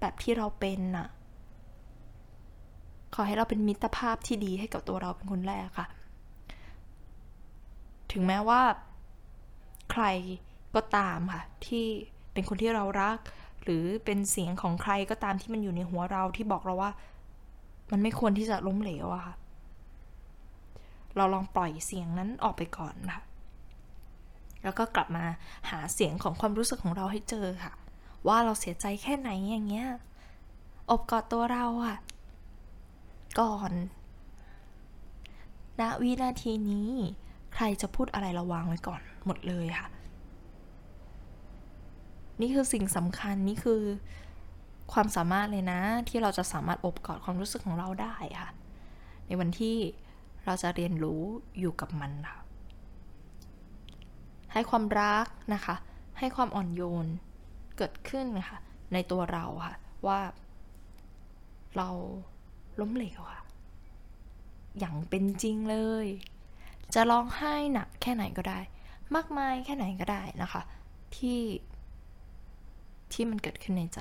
[0.00, 1.08] แบบที่เราเป็นน่ะ
[3.14, 5.86] ขอให้เราเป็นมิตรภาพที่ดีให้กับตัวเราเป็นคนแรกค่ะ
[8.12, 8.60] ถึงแม้ว่า
[9.92, 10.04] ใคร
[10.74, 11.84] ก็ตามค่ะ ที่
[12.32, 13.18] เป็นคนที่เรารัก
[13.62, 16.90] หรือเป็นเสียงของใครก็ตามที่มันอยู่ในหัวเราที่บอกเราว่า
[17.90, 19.34] มันไม่ควรที่จะล้มเหลวอะค่ะ
[21.16, 23.22] เราลองปล่อยเสียงนั้นออกไปก่อนค่ะ
[24.64, 25.24] แล้วก็กลับมา
[25.70, 27.72] หาเสียงของความรู้สึกของเราให้เจอค่ะ
[28.26, 29.88] ว่าเราเสียใจแค่ไหนอย่างเงี้ย
[30.90, 31.96] อบกอดตัวเราอะ
[33.40, 33.72] ก่อน
[35.80, 36.90] ณวินาทีนี้
[37.54, 39.88] ใครจะพูดอะไรระวังไว้ก่อนหมดเลยค่ะ
[42.40, 43.82] นี่คือสิ่งสำคัญนี่คือ
[44.92, 48.50] ความสามารถเลยนะ ที่เราจะสามารถอบกอดความรู้สึกของเราได้ค่ะ
[49.26, 49.76] ในวันที่
[50.44, 51.22] เราจะเรียนรู้
[51.58, 52.38] อยู่กับมันค่ะ
[54.52, 55.76] ให้ความรักนะคะ
[56.18, 57.06] ให้ความอ่อนโยน
[57.76, 58.58] เกิดขึ้นค่ะ
[58.92, 60.20] ในตัวเราค่ะ ว่า
[61.76, 61.88] เรา
[62.80, 63.42] ล้มเหลวค่ะ
[64.78, 66.06] อย่างเป็นจริงเลย
[66.94, 68.60] จะร้องไห้หนักแค่ไหนก็ได้
[69.14, 70.62] มากมายแค่ไหนก็ได้นะคะ
[71.16, 71.40] ที่
[73.12, 74.00] ที่มันเกิดขึ้นในใจ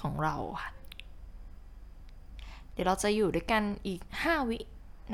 [0.00, 0.70] ของเราค่ะ
[2.72, 4.58] เดี๋ยวเราจะอยู่ด้วยกันอีก 5 วิ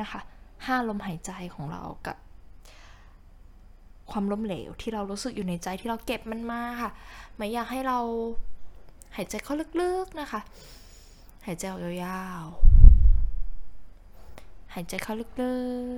[0.01, 0.21] นะคะ
[0.53, 2.17] 5ลมหายใจของเรากับ
[4.11, 6.91] ความล้มเหลวที่เรารู้สึกอยู่ในใจที่เราเก็บมันมาค่ะ
[7.37, 7.99] ไม่อยากให้เรา
[9.17, 10.41] หายใจเข้าลึกๆนะคะ
[11.47, 15.25] หายใจออกยาวๆ หายใจเข้าลึ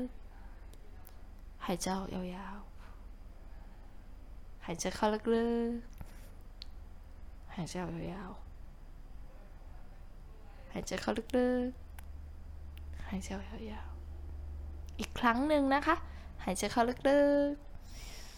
[0.03, 13.29] กๆ หายใจออกยาวๆ หายใจเข้าลึกๆ หายใจออกยาวๆายใจเข้าลึกๆ หายใจ
[13.71, 15.97] ยาวๆ อีกครั้งหนึ่งนะคะ
[16.45, 17.53] หายใจเข้าลึก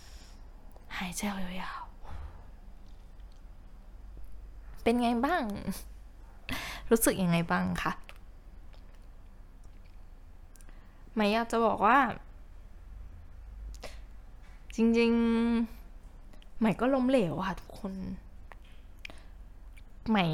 [0.05, 1.23] ๆ หายใจ
[1.63, 1.93] ยาวๆ
[4.83, 5.43] เป็นไงบ้าง
[6.91, 7.93] รู้สึกยังไงบ้างคะ
[11.15, 11.99] ไม่อยากจะบอกว่า
[14.77, 17.95] จริงๆใหม่ก็ล้มเหลวค่ะทุกคน
[20.09, 20.27] ใหม่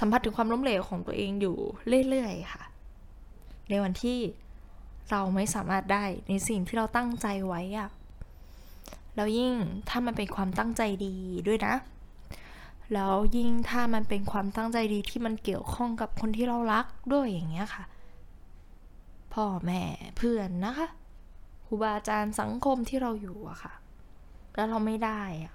[0.00, 1.56] สัมผัสถึงความล้มเหลวของตัวเองอยู่
[2.08, 2.64] เรื่อยๆค่ะ
[3.68, 4.18] ในวันที่
[5.10, 7.88] เราไม่สามารถได้ในสิ่งที่เราตั้งใจไว้อะ
[9.14, 9.54] แล้วยิ่ง
[9.88, 11.14] ถ้ามันเป็นความตั้งใจดี
[11.46, 11.74] ด้วยนะ
[12.92, 17.84] แล้วยิ่งถ้ามันเป็นความตั้งใจดีที่มันเกี่ยวข้องกับคนที่เรารักด้วยอย่างเงี้ยค่ะ
[19.34, 19.82] พ่อแม่
[20.16, 20.88] เพื่อนนะคะ
[21.66, 23.72] ครูบาอาจารย์สังคมที่เราอยู่อะค่ะ
[24.54, 25.54] แล้วเราไม่ได้อะ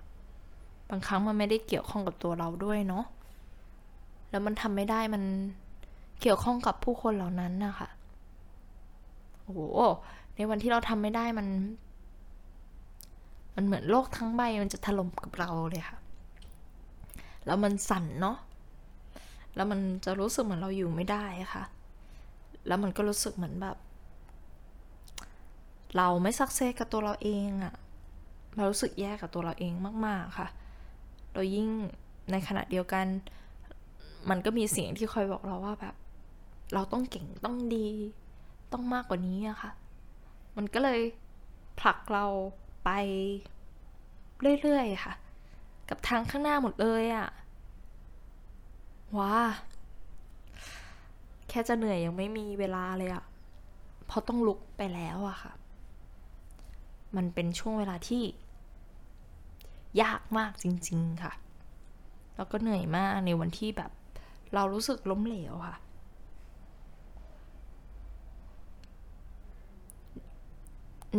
[0.89, 3.05] บางครั้งมันไม่ได้เกี่ยวข้องกับตัวเราด้วยเนาะ
[4.29, 5.23] แล้วมันทำไม่ได้มัน
[6.21, 7.89] เกี่ยวข้องกับผู้คนเหล่านั้นนะคะ
[9.41, 9.59] โอ้โห
[10.35, 11.47] ในวันที่เราทำไม่ได้มัน
[13.55, 15.97] มันเหมือนโลกทั้งใบมันจะถล่มกับเราเลยค่ะ
[17.45, 18.37] แล้วมันสั่นเนาะ
[19.55, 21.63] แล้วมันจะรู้สึกเหมือนเราอยู่ไม่ได้ค่ะ
[22.67, 23.77] แล้วมันก็รู้สึกเหมือนแบบ
[25.97, 27.73] เราไม่สักเซสกับตัวเราเองอะ
[28.55, 29.73] เรารู้สึกแย่กับตัวเราเอง
[30.05, 30.47] มาก ๆค่ะ
[31.33, 31.67] โดยยิ่ง
[32.31, 33.05] ในขณะเดียวกัน
[34.29, 35.95] มันก็มีเสียงที่คอยบอกเราว่าแบบ
[36.73, 37.87] เราต้องเก่งต้องดี
[38.73, 39.71] ต้องมากกว่านี้อะค่ะ
[40.57, 40.99] มันก็เลย
[41.79, 42.25] ผลักเรา
[42.85, 42.89] ไป
[44.61, 45.13] เรื่อยๆค่ะ
[45.89, 47.27] กับทางข้างหน้าหมดเลยอะ
[49.17, 49.35] ว้า
[51.49, 53.23] แค่จะเหนื่อยยังไม่มีเวลาเลยอะ
[54.05, 55.53] เพราะต้องลุกไปแล้วอะค่ะ
[57.15, 58.23] มันเป็นช่วงเวลาที่
[60.01, 61.33] ยากมากจริง ๆค่ะ
[62.35, 63.91] แล้วก็เหนื่อยมากในวันที่แบบ
[64.53, 65.77] เรารู้สึกล้มเหลวค่ะ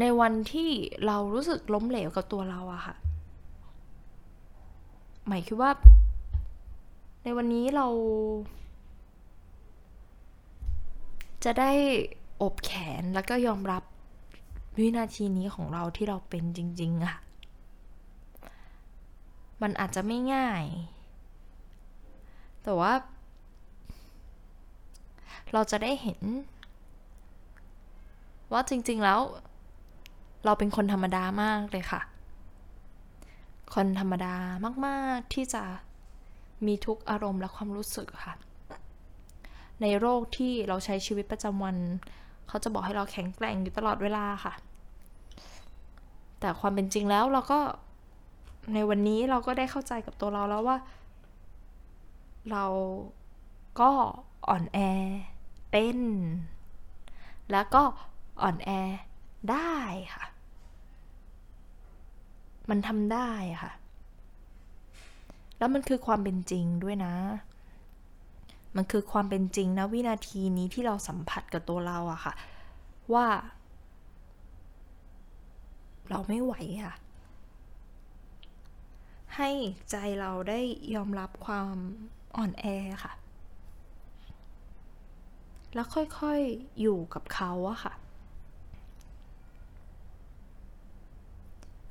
[0.00, 0.70] ในวันที่
[1.06, 2.94] เรารู้สึกล้มเหลวกับตัวเราอะค่ะ
[5.26, 5.70] หมายคิดว่า
[7.22, 7.86] ในวันนี้เรา
[11.44, 11.72] จะได้
[12.42, 13.82] อบแขนแล้วก็ยอมรับ
[14.76, 17.16] วินาทีนี้ของเราที่เราเป็นจริง ๆอะ
[19.62, 20.64] มันอาจจะไม่ง่าย
[22.62, 22.92] แต่ว่า
[25.52, 26.20] เราจะได้เห็น
[28.52, 29.20] ว่าจริงๆแล้ว
[30.44, 32.00] เราเป็นคนธรรมดามากเลยค่ะ
[33.74, 34.34] คนธรรมดา
[34.86, 35.62] มากๆที่จะ
[36.66, 38.34] มีทุกอารมณ์และความรู้สึกค่ะ
[39.82, 41.76] ในโรคที่เราใช้ชีวิตประจำวัน
[42.48, 44.54] เขาจะบอกให้เราแข็งแกร่งอยู่ตลอดเวลาค่ะ
[46.40, 47.60] แต่ความเป็นจริงแล้วเราก็
[48.74, 50.78] ในวันนี้เราก็ได้เข้าใจกับตัวเราแล้วว่า
[52.50, 52.64] เรา
[53.80, 53.90] ก็
[54.48, 54.78] อ่อนแอ
[55.70, 55.98] เป็น
[57.52, 57.82] แล้วก็
[58.42, 58.70] อ่อนแอ
[59.50, 59.74] ได้
[60.14, 60.24] ค่ะ
[62.70, 63.30] มันทำได้
[63.62, 63.72] ค่ะ
[65.58, 67.14] แล้วมันคือความเป็นจริงด้วยนะ
[68.76, 72.34] มันคือความเป็นจริงนะวินาทีนี้ที่เราสัมผัสกับตัวเราอะค่ะ
[73.14, 73.26] ว่า
[76.10, 76.54] เราไม่ไหว
[76.84, 76.94] ค่ะ
[79.36, 79.50] ให้
[79.90, 80.60] ใจเราได้
[80.94, 81.74] ยอมรับความ
[82.36, 82.64] อ่อนแอ
[83.04, 83.12] ค่ะ
[85.74, 87.94] แล้วค่อยๆอยู่กับเขาอะค่ะ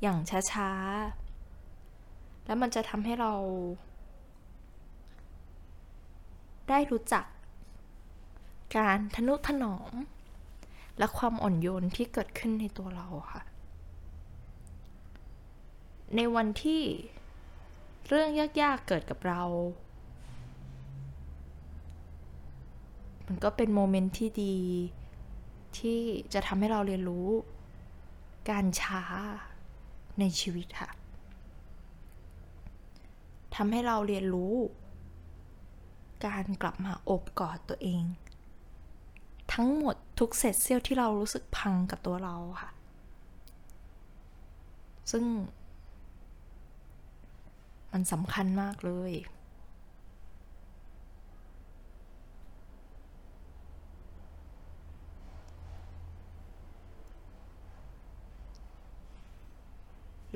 [0.02, 0.18] อย่าง
[0.52, 3.34] ช้าๆ แล้วมันจะทำให้เรา
[6.70, 7.26] ได้รู้จัก
[8.78, 9.94] การทนุถนอม
[10.98, 13.42] และความอ่อนโยนที่เกิดขึ้นในตัวเราค่ะ
[16.16, 16.84] ในวันที่
[18.08, 18.30] เรื่อง
[18.62, 19.44] ยากๆเกิดกับเรา
[23.32, 24.58] มันก็เป็นโมเมนต์ที่ดี
[25.78, 26.00] ที่
[26.34, 27.30] จะทำให้เราเรียนรู้
[28.50, 29.04] การช้า
[30.20, 30.90] ในชีวิตค่ะ
[33.56, 34.56] ทำให้เราเรียนรู้
[36.26, 38.04] การกลับมาอบกอดตัวเอง
[39.54, 42.70] ทั้งหมดทุกเศษเสี้ยวที่เรารู้สึกพังกับตัวเราค่ะ
[45.12, 45.24] ซึ่ง
[47.92, 49.12] มันสำคัญมากเลย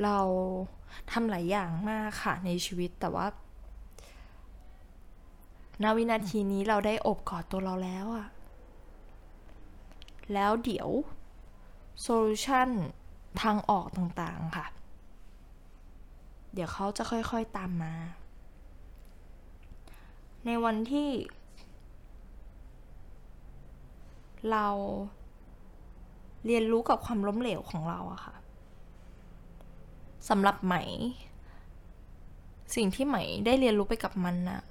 [0.03, 0.19] เรา
[1.11, 3.27] ทำหลายอย่างมากค่ะในชีวิตแต่ว่า
[5.83, 8.27] ณวินาทีนี้เราได้อบกอดตัวเราแล้วอะ
[10.33, 10.89] แล้วเดี๋ยว
[12.01, 12.69] โซลูชัน
[13.41, 14.67] ทางออกต่างๆค่ะ
[16.53, 17.93] เดี๋ยวเขาจะค่อยๆตามมา
[20.45, 21.09] ในวันที่
[24.51, 24.67] เรา
[26.45, 28.35] เรียนรู้กับความล้มเหลวของเราอะค่ะ
[30.29, 30.75] สำหรับไหม
[32.75, 34.61] สิ่งที่ไหมได้เรียนรู้ไปกับมันนะ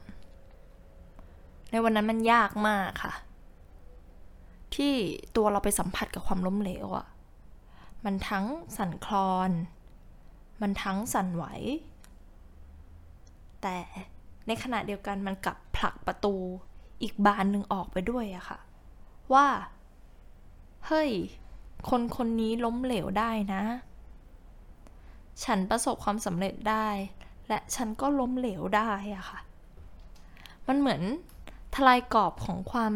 [1.71, 3.15] ในวันนั้นมันยากมากค่ะ
[4.75, 4.95] ที่
[5.37, 7.07] ตัวเราไปสัมผัสกับความล้มเหลวอะ
[8.05, 8.45] มันทั้ง
[8.77, 9.51] สั่นคลอน
[10.63, 11.45] มันทั้งสั่นไหว
[13.63, 13.77] แต่
[14.47, 16.35] ในขณะเดียวกันมันกลับผลักประตู
[17.03, 18.59] อีกบานหนึ่งออกไปด้วยอะค่ะ
[19.33, 19.47] ว่า
[20.87, 21.11] เฮ้ย
[21.91, 23.63] คนคนนี้ล้มเหลวได้นะ
[25.45, 26.89] ฉันประสบความสำเร็จได้
[27.49, 29.41] และฉันก็ล้มเหลวได้อะค่ะ
[30.69, 31.03] มันเหมือน
[31.75, 32.95] ทลายกรอบของความ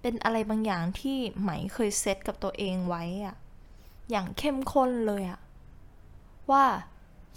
[0.00, 3.36] เป็นอะไรบางอย่างที่ไหมเคยเซตกับตัวเองไว้อะ
[4.10, 5.40] อย่างเข้มข้นเลยอะ
[6.50, 6.64] ว่า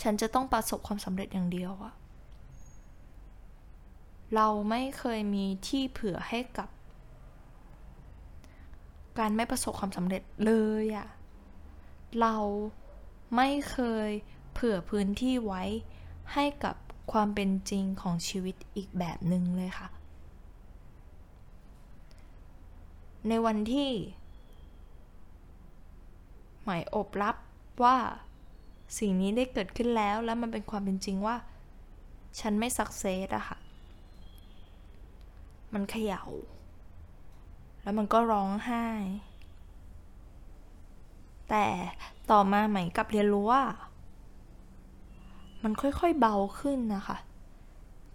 [0.02, 1.94] ฉันจะต้องประสบความสำเร็จอย่างเดียวอะ
[4.36, 6.70] เราไม่เคยมีที่เผื่อให้กับ
[9.20, 11.08] การไม่ประสบความสำเร็จเลยอะ
[12.22, 12.36] เรา
[13.36, 14.10] ไม่เคย
[14.54, 15.64] เผื่อพื้นที่ไว้
[16.34, 16.76] ให้กับ
[17.12, 19.90] ความเป็นจริงของชีวิตอีกแบบหนึ่งเลยค่ะ
[23.28, 23.92] ในวันที่
[26.64, 27.36] หมายอบรับ
[27.84, 27.98] ว่า
[29.00, 31.36] สิ่งนี้ได้เกิดขึ้นแล้วแล้วมันเป็นความเป็นจริงว่า
[32.40, 33.58] ฉันไม่สักเซสอะค่ะ
[35.74, 36.24] มันเขยา่า
[37.82, 38.86] แล้วมันก็ร้องไห้
[41.50, 41.66] แต่
[42.32, 43.64] ต่อมาใหม่กับเรียนรู้ว่า
[45.64, 47.18] มันค่อยๆเบาขึ้นนะคะ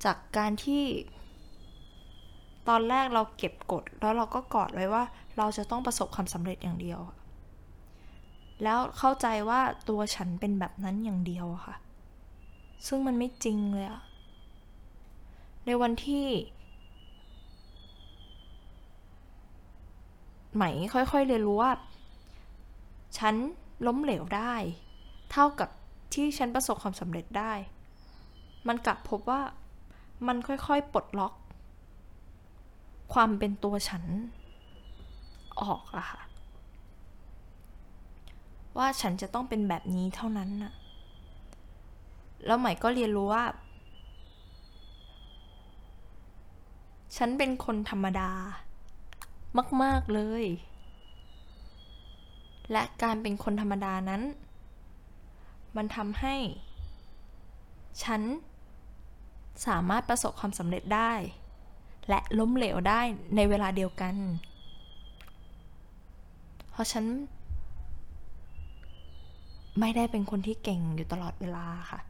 [0.04, 0.82] จากการที่
[2.68, 5.02] ตอนแรกเราเก็บกด แล้วเราก็กอดไว้ว่า
[5.38, 7.00] เราจะต้องประสบความสำเร็จอย่างเดียว
[8.62, 11.74] แล้วเข้าใจว่าตัวฉันเป็นแบบนั้นอย่างเดียวค่ะ
[12.86, 14.02] ซึ่งมันไม่จริงเลยอะ
[15.66, 16.26] ในวันที่
[20.54, 21.72] ไหมค่อยๆเรียนรู้ว่า
[23.18, 23.34] ฉัน
[23.86, 24.54] ล้มเหลวได้
[25.32, 25.68] เท่ากับ
[26.14, 27.52] ที่ฉันประสบความสำเร็จได้
[28.68, 29.42] มันกลับพบว่า
[30.26, 31.34] มันค่อยๆปลดล็อก
[33.12, 34.04] ความเป็นตัวฉัน
[35.60, 36.20] ออกอะค่ะ
[38.78, 40.72] ว่าฉันจะต้องเป็นแบบนี้เท่านั้นน่ะ
[42.46, 43.44] แล้วใหม่ก็เรียนรู้ว่า
[47.16, 48.30] ฉันเป็นคนธรรมดา
[49.82, 50.44] มาก ๆ เลย
[52.72, 54.22] และการเป็นคนธรรมดานั้น
[55.76, 56.34] มันทำให้
[58.02, 58.22] ฉัน
[59.66, 61.12] สามารถประสบความสำเร็จได้
[62.08, 63.00] และล้มเหลวได้
[63.36, 64.14] ในเวลาเดียวกัน
[66.70, 67.04] เพราะฉัน
[69.80, 72.00] ไม่ได้เป็นคนที่เก่งอยู่ตลอดเวลาค่ะ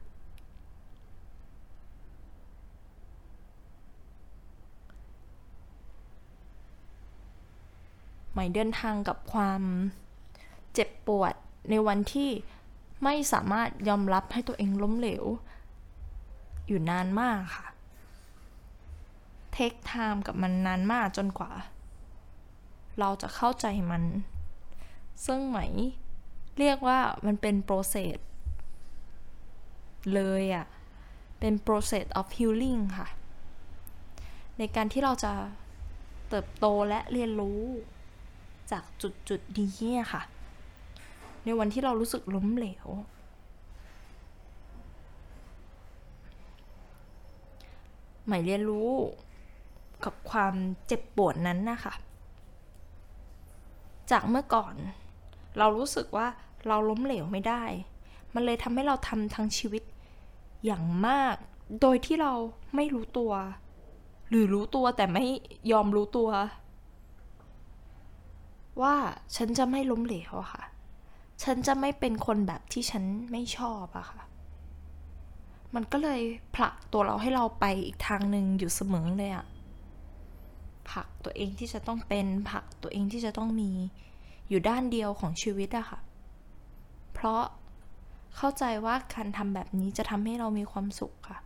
[8.33, 9.61] หมายเดินทางกับความ
[10.73, 11.33] เจ็บปวด
[11.69, 12.31] ในวันที่
[13.03, 15.25] ไม่สามารถยอมรับให้ตัวเองล้มเหลว
[16.67, 17.67] อยู่นานมากค่ะ
[19.53, 21.51] take time กับมันนานมากจนกว่า
[22.99, 24.03] เราจะเข้าใจมัน
[25.25, 25.59] ซึ่งใหม่
[26.59, 28.17] เรียกว่ามันเป็น process
[30.13, 30.65] เลยอะค่ะ
[31.39, 33.07] เป็น process of healing ค่ะ
[34.57, 35.33] ในการที่เราจะ
[36.29, 37.61] เติบโตและเรียนรู้
[38.71, 40.21] จากจุดจุดดีนี้ค่ะ
[41.45, 42.87] ในวันที่เรารู้สึกล้มเหลว
[48.25, 48.91] ใหม่เรียนรู้
[50.05, 50.53] กับความ
[50.87, 51.93] เจ็บปวดนั้นนะคะ
[54.11, 54.75] จากเมื่อก่อน
[55.57, 56.27] เรารู้สึกว่า
[56.67, 57.63] เราล้มเหลวไม่ได้
[58.33, 59.83] มันเลยทำให้เราทำทั้งชีวิต
[60.65, 61.35] อย่างมาก
[61.81, 62.33] โดยที่เรา
[62.75, 63.31] ไม่รู้ตัว
[64.29, 65.25] หรือรู้ตัวแต่ไม่
[65.71, 66.29] ยอมรู้ตัว
[68.81, 68.95] ว่า
[69.35, 70.63] ฉันจะไม่ล้มเหลวค่ะ
[71.41, 74.21] ฉันจะไม่เป็นคนแบบที่ฉันไม่ชอบอะค่ะ
[75.75, 76.21] มันก็เลย
[76.55, 79.45] ผลักตัวเราให้เราไปอีกทางหนึ่งอยู่เสมอเลยอะ
[80.89, 83.71] ผลักตัวเองที่จะต้องเป็นผลักตัวเองที่จะต้องมี
[84.49, 85.99] อยู่ด้านเดียวของชีวิตอะค่ะ
[87.13, 87.43] เพราะ
[88.37, 91.39] เข้าใจว่าการทำแบบนี้จะทำให้เรามีความสุขค่ะ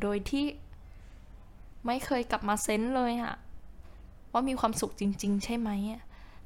[0.00, 0.44] โดยที่
[1.86, 3.34] ไม่เคยกลับมาเซนเลยอะ
[4.32, 6.02] ว่ามีความสุขจริง ๆ ใช่ไหมอะ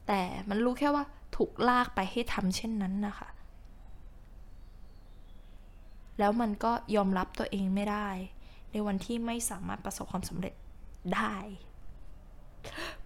[0.06, 1.04] แต่มันรู้แค่ว่า
[1.36, 3.28] ถูกลากไปให้ทำเช่นนั้นนะคะ
[6.18, 8.08] แล้วมันก็ยอมรับตัวเองไม่ได้
[8.70, 10.54] ในวันที่ไม่สามารถประสบความสำเร็จ
[11.14, 11.34] ได้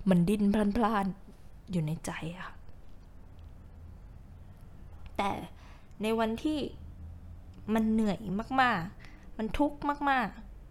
[0.08, 0.42] มันดิ้น
[0.76, 2.56] พลานๆอยู่ในใจอะค่ะ
[5.16, 5.30] แต่
[6.02, 6.58] ในวันที่
[7.74, 8.20] มันเหนื่อย
[8.60, 9.78] มากๆ มันทุกข์
[10.10, 10.28] มาก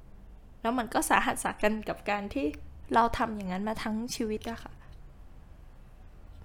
[0.09, 2.45] ๆ แล้วมันก็สาหัสสากันกับการที่
[2.93, 4.73] เราทำอย่างนั้นมาทั้งชีวิตอะค่ะ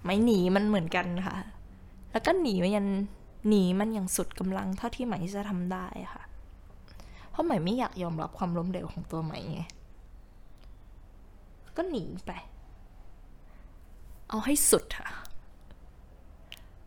[0.05, 1.37] ไม่หนีมันเหมือนกันค่ะ
[2.11, 2.87] แล้วก็หนีมันยัน
[3.47, 6.23] หนีมันอย่างสุดกำลังเท่าที่ไหมจะทำได้ค่ะ
[7.29, 9.61] เพราะไหมไม่อยากยอมรับความล้มเหลวของตัวไหมไง
[11.77, 12.31] ก็หนีไป
[14.29, 15.09] เอาให้สุดค่ะ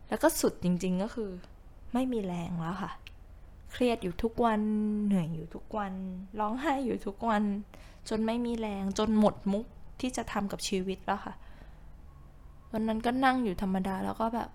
[0.09, 1.31] แล้วก็สุดจริงๆก็คือ
[1.93, 2.91] ไม่มีแรงแล้วค่ะ
[3.71, 4.61] เครียดอยู่ทุกวัน
[5.05, 5.93] เหนื่อยอยู่ทุกวัน
[6.39, 7.43] ร้องไห้อยู่ทุกวัน
[8.09, 9.65] จนไม่มีแรง จนหมดมุก
[9.99, 11.33] ที่จะทำกับชีวิตแล้วค่ะ
[12.71, 14.49] วันนั้นก็นั่งอยู่ธรรมดาแล้วก็แบบ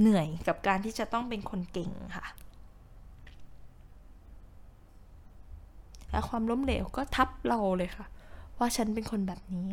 [0.00, 2.26] เหนื่อยกับการที่จะต้องเป็นคนเก่งค่ะ
[6.10, 8.06] และความล้มเหลวก็ทับเราเลยค่ะ
[8.58, 9.68] ว่าฉันเป็นคนแบบนี้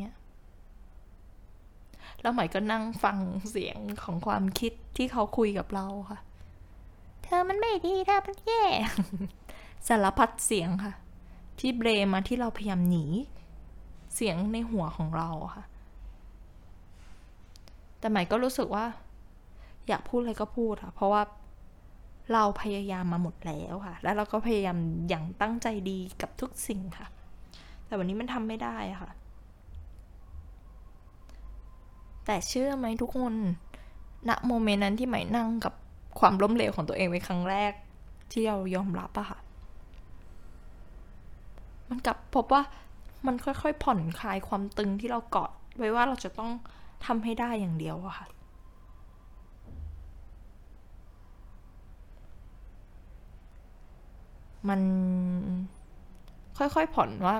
[2.21, 3.17] แล้วใหม่ก็นั่งฟัง
[3.49, 6.19] เสียงของความคิดที่เขาคุยกับเราค่ะ
[7.23, 8.63] เธอมันไม่ดีเธอมันแย่
[9.87, 10.93] สารพัดเสียงค่ะ
[11.59, 13.05] ที่เบรมาที่เราพยายามหนี
[14.15, 15.63] เสียงในหัวของเราค่ะ
[18.03, 18.85] แต่ใหม่ก็รู้สึกว่า
[19.87, 21.21] อยากพูดอะไรก็พูดค่ะ เพราะว่า
[22.33, 24.77] เราพยายามมาหมดแล้วค่ะ แล้วเราก็พยายาม
[25.09, 27.07] อย่างตั้งใจดีกับทุกสิ่งค่ะ
[27.85, 29.09] แต่วันนี้มันทำไม่ได้ค่ะ
[32.25, 33.33] แต่เชื่อไหมทุกคน
[34.29, 35.73] ณ โมเมนต์นั้นที่ใหม่นั่งกับ
[36.19, 37.71] ความล้มเหลวของตัวเองเป็นครั้งแรก
[38.31, 39.39] ที่เรายอมรับอะค่ะ
[41.89, 42.61] มันกลับพบว่า
[43.25, 46.51] มันค่อยๆ ผ่อนคลายความตึงที่เราเกาะไว้ว่าเราจะต้อง
[47.05, 48.27] ทำให้ได้อย่างเดียวอะค่ะ
[54.69, 54.81] มัน
[56.57, 57.35] ค่อยๆผ่อนว่า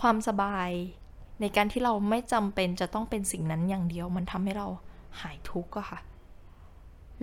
[0.00, 0.70] ความสบาย
[1.40, 4.66] ในการที่เราไม่จำเป็นจะต้องเป็นสิ่งนั้นอย่างเดียว มันทำให้เรา
[5.20, 5.98] หายทุกข์อะค่ะ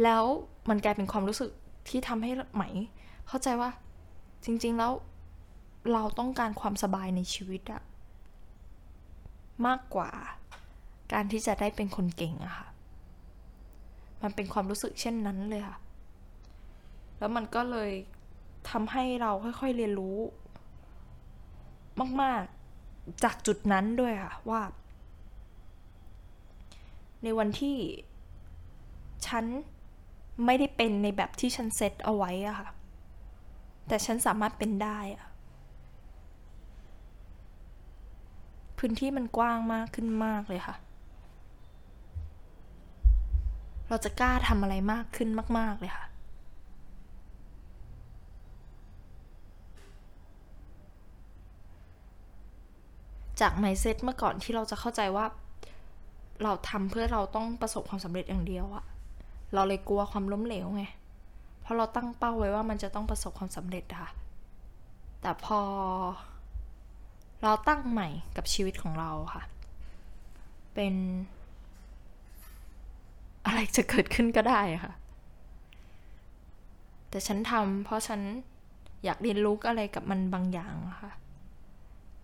[0.04, 0.24] แล้ว
[0.70, 1.50] มันกลายเป็นความรู้สึก
[1.90, 2.64] ที่ทำให้ไหม
[3.28, 3.70] เข้าใจว่า
[4.46, 4.92] จริงๆแล้ว
[5.94, 7.82] เราต้องการความสบายในชีวิตอะ
[9.68, 10.12] มากกว่า
[11.14, 12.68] การที่จะได้เป็นคนเก่งอะค่ะ
[14.22, 15.78] มันเป็นความรู้สึกเช่นนั้นเลยค่ะ
[17.18, 17.92] แล้วมันก็เลย
[18.70, 20.18] ทำให้เราค่อยๆเรียนรู้
[22.22, 24.62] มากๆจากจุดนั้นด้วยค่ะว่า
[27.24, 27.78] ในวันที่
[29.28, 29.46] ฉัน
[30.46, 32.70] ไม่ได้เป็นในแบบที่ฉันเซตเอาไว้อะค่ะ
[33.88, 35.28] แต่ฉันสามารถเป็นได้อะ
[38.88, 40.76] พื้นที่มันกว้างมากขึ้นมากเลยค่ะ
[43.90, 46.06] เราจะกล้าทำอะไรมากขึ้นมาก ๆ เลยค่ะ
[53.42, 55.26] จากไมเซ็ตเมื่อก่อนที่เราจะเข้าใจว่า
[56.44, 58.86] เราทำเพื่อเราต้องประสบความสำเร็จอย่างเดียวอะ
[59.54, 60.84] เราเลยกลัวความล้มเหลวไง
[61.62, 64.10] เพราะเราตั้งเป้าไว้ว่ามันจะต้องประสบความสำเร็จค่ะ
[65.22, 65.60] แต่พอ
[67.46, 69.44] เราตั้งใหม่กับชีวิตของเราค่ะ
[70.74, 70.94] เป็น
[73.46, 74.94] อะไรจะเกิดขึ้นก็ได้ค่ะ
[77.10, 78.22] แต่ฉันทำเพราะฉัน
[79.04, 81.12] อยากเรียนรู้อะไรกับมันบางอย่างค่ะ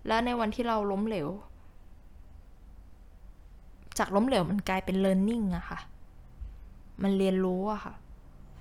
[0.08, 1.30] และในวันที่เราล้มเหลว
[3.98, 5.80] จากล้มเหลวมันกลายเป็น learning อะค่ะ
[7.04, 7.94] มันเรียนรู้อะค่ะ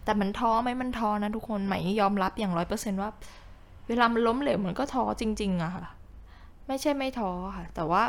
[0.04, 3.10] แต่มันท้อไหมมันท้อนะทุกคน ใหม่ยอมรับอย่างร้อยเปอร์เซนต์ว่า
[3.88, 5.84] เวลามันล้มเหลวมันก็ท้อจริง ๆอะค่ะ
[6.70, 8.02] ไม่ใช่ไม่ท้อค่ะ แต่ว่า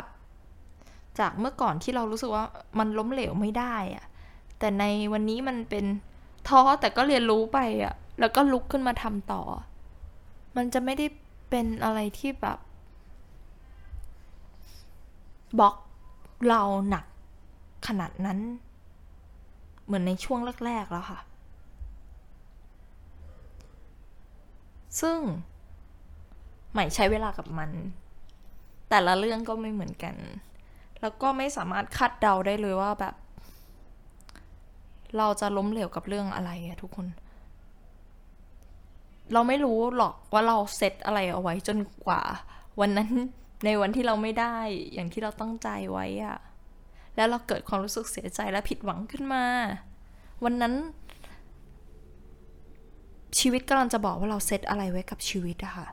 [1.18, 2.44] จากเมื่อก่อนที่เรารู้สึกว่า
[2.78, 4.04] มันล้มเหลวไม่ได้อะ
[4.58, 5.84] แต่ในวันนี้มันเป็น
[6.48, 9.42] ท้อแต่ก็เรียนรู้ไปอะแล้วก็ลุกขึ้นมาทำต่อ
[10.56, 11.06] มันจะไม่ได้
[11.50, 12.58] เป็นอะไรที่แบบ
[15.58, 15.76] บล็อก
[16.48, 17.04] เราหนัก
[17.86, 18.38] ขนาดนั้น
[19.84, 21.20] เหมือนในช่วงแรก ๆ แล้วค่ะ
[25.00, 25.18] ซึ่ง
[26.72, 27.70] ใหม่ใช้เวลากับมัน
[28.94, 30.16] แต่ละเรื่องก็ไม่เหมือนกัน
[31.00, 33.14] แล้วก็ไม่สามารถคาดเดาได้เลยว่าแบบ
[35.16, 37.06] เราจะล้มเหลวกับเรื่องอะไรอะทุกคน
[39.32, 42.22] เราไม่รู้หรอกว่าเราเซตอะไรเอาไว้จนกว่า
[42.80, 43.10] วันนั้น
[43.64, 44.56] ในวันที่เราไม่ได้
[44.92, 46.38] อย่างที่เราตั้งใจไว้อะ
[47.16, 49.44] แล้วเราเกิดความรู้สึกเสียใจและผิดหวังขึ้นมา
[50.44, 50.74] วันนั้น
[53.38, 55.88] ชีวิตกำลังจะบอกว่าเราเซตอะไรไว้กับชีวิตอะค่ะ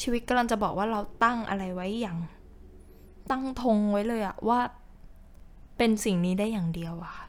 [0.00, 2.18] ชีวิตกำลังจะบอกว่าเราตั้งอะไรไว้อย่าง
[3.30, 4.60] ตั้งธงไว้เลยอะว่า
[5.76, 7.26] เป็นสิ่งนี้ได้อย่างเดียวอะค่ะ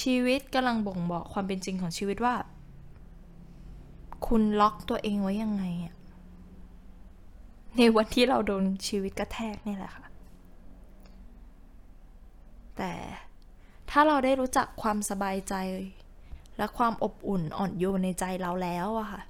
[0.00, 2.34] ชีวิตกำลังบ่งบอกความเป็นจริงของชีวิตว่า
[4.26, 5.94] คุณล็อกตัวเองไว้ยังไงอะ
[7.76, 10.06] ในวันที่เราโดนชีวิตกระแทกนี่แหละค่ะ
[12.76, 12.92] แต่
[13.90, 15.54] ถ้าเราได้รู้จักความสบายใจ
[16.56, 19.20] และความอบอุ่นอ่อนโยนในใจเราแล้วอะค่ะ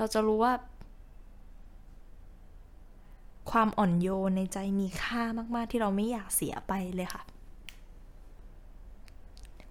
[0.00, 0.54] เราจะรู้ว่า
[3.50, 5.22] ความอ่อนโยนในใจมีค่า
[5.54, 7.22] มาก ๆ ที่เราไม่อยากเสียไปเลยค่ะ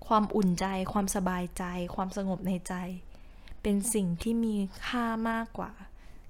[0.08, 1.64] ความอุ่นใจ ความสบายใจ
[1.96, 2.74] ความสงบในใจ
[3.62, 4.56] เป็นสิ่งที่มี
[4.86, 5.72] ค่ามากกว่า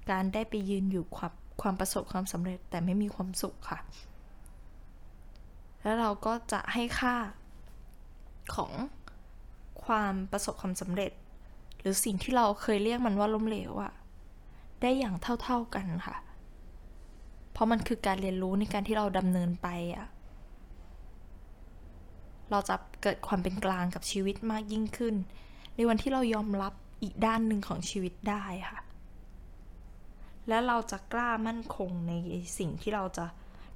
[0.10, 3.80] การได้ไปยืนอยู่ความความประสบความสำเร็จแต่ไม่มีความสุขค่ะ
[5.82, 7.16] แล้วเราก็จะให้ค่า
[8.56, 8.72] ของ
[9.86, 11.12] ความประสบความสำเร็จ
[11.80, 13.94] หรือสิ่งที่เราเคยเรียกมันว่าล้มเหลวอะ
[14.82, 16.16] ได้อย่างเท่าๆกันค่ะ
[17.52, 20.08] เพราะมันคือการเรียนรู้ในการที่เราดำเนินไปอะ
[22.52, 25.16] เราจะเกิดความเป็นกลางกับชีวิตมากยิ่งขึ้น
[25.76, 28.80] ในวันที่เรายอมรับอีกด้านหนึ่งของชีวิตได้ค่ะ
[30.48, 32.14] และเราจะกล้ามั่นคงใน
[32.58, 33.26] สิ่งที่เราจะ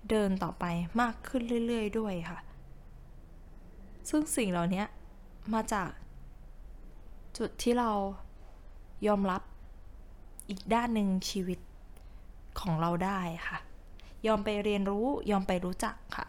[0.09, 0.65] เดินต่อไป
[1.01, 2.39] มากขึ้นเรื่อย ๆ ด้วยค่ะ
[4.09, 4.83] ซึ่งสิ่งเหล่านี้
[5.53, 5.89] มาจาก
[7.37, 7.91] จุดที่เรา
[9.07, 9.41] ยอมรับ
[10.49, 11.59] อีกด้านหนึ่งชีวิต
[12.59, 13.57] ของเราได้ค่ะ
[14.27, 16.27] ยอมไปเรียนรู้ยอมไปรู้จักค่ะ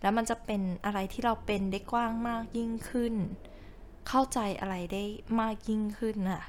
[0.00, 3.14] แล้วมันจะเป็นอะไรที่เราเป็นได้กว้างมากยิ่งขึ้น
[4.08, 5.04] เข้าใจอะไรได้
[5.40, 6.42] มากยิ่งขึ้นน่ะ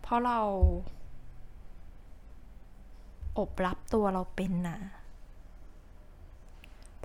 [0.00, 0.40] เพราะเรา
[3.38, 4.78] อบรับตัวเราเป็นนะ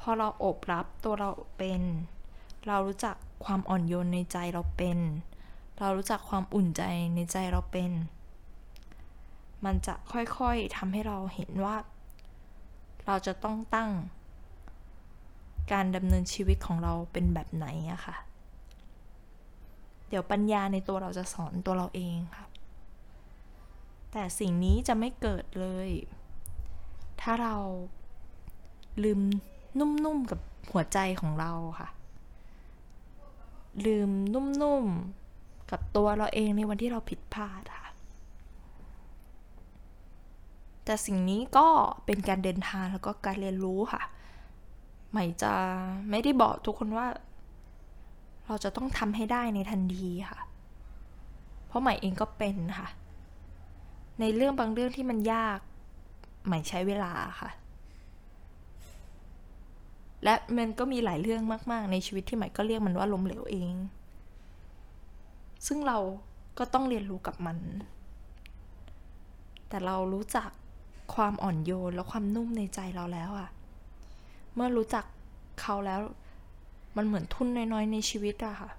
[0.09, 1.81] อเราอบรับตัวเราเป็น
[2.67, 4.99] เรารู้จักความอ่อนโยนในใจเราเป็น
[5.79, 6.83] เรารู้จักความอุ่นใจ
[7.15, 7.91] ในใจเราเป็น
[9.65, 11.75] มันจะค่อยๆทำให้เราเห็นว่า
[13.05, 13.91] เราจะต้องตั้ง
[15.71, 18.15] การดำเนินชีวิตของเราเป็นแบบไหนอะค่ะ
[20.09, 22.45] เดี๋ยวปัญญาในตัวเราจะสอนตัวเราเองค่ะ
[24.11, 25.89] แต่สิ่งนี้จะไม่เกิดเลย
[27.21, 27.55] ถ้าเรา
[29.03, 29.19] ลืม
[29.79, 30.39] นุ่มๆกับ
[30.71, 31.89] หัวใจของเราค่ะ
[33.85, 37.87] ลืมนุ่มๆกับตัวเราเองในวันที่เราผิดพลาดค่ะ
[40.85, 41.67] แต่สิ่งนี้ก็
[42.05, 44.03] เป็นการเดินทางแล้วก็การเรียนรู้ค่ะ
[45.11, 45.53] ใหม่จะ
[46.09, 47.07] ไม่ได้บอกทุกคนว่า
[48.45, 50.39] เราจะต้องทำให้ได้ในทันทีค่ะ
[51.67, 52.87] เพราะใหม่เองก็เป็นค่ะ
[54.19, 55.59] ในเรื่องบางเรื่องที่มันยาก
[56.45, 57.49] ใหม่ใช้เวลาค่ะ
[60.23, 61.41] และมันก็มีหลายเรื่อง
[61.71, 63.73] มาก ๆ ในชีวิตที่ใหม่ก็เรียกมันว่าล้มเหลวเอง
[65.67, 65.97] ซึ่งเรา
[66.57, 67.57] ก็ต้องเรียนรู้กับมัน
[69.69, 70.49] แต่เรารู้จัก
[71.15, 73.49] ความอ่อนโยนและความนุ่มในใจเราแล้วอะ
[74.55, 75.05] เมื่อรู้จัก
[75.61, 75.99] เขาแล้ว
[76.97, 78.71] มันเหมือนทุนน้อยๆในชีวิตอะค่ะ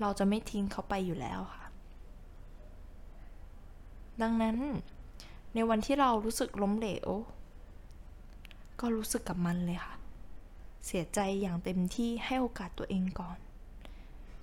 [0.00, 1.64] เราจะไม่ทิ้งเขาไปอยู่แล้วค่ะ
[4.22, 4.56] ดังนั้น
[5.54, 7.08] ในวันที่เรารู้สึกล้มเหลว
[8.80, 9.94] ก็รู้สึกกับมันเลยค่ะ
[10.86, 13.38] เสียใจอย่างเต็มที่ให้โอกาสตัวเองก่อน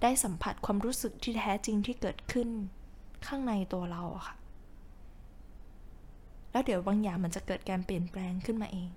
[0.01, 2.49] ได้สัมผัสความรู้สึกที่แท้จริงที่เกิดขึ้น
[3.27, 4.35] ข้างในตัวเราอะค่ะ
[6.51, 8.89] แล้วเดี๋ยวบางอย่างมันจะเกิดการเปลี่ยนแปลงขึ้นมาเอง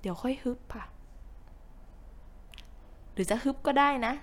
[0.00, 0.84] เดี๋ยวค่อยฮึบค่ะ
[3.12, 4.14] หรือจะฮึบก็ได้นะ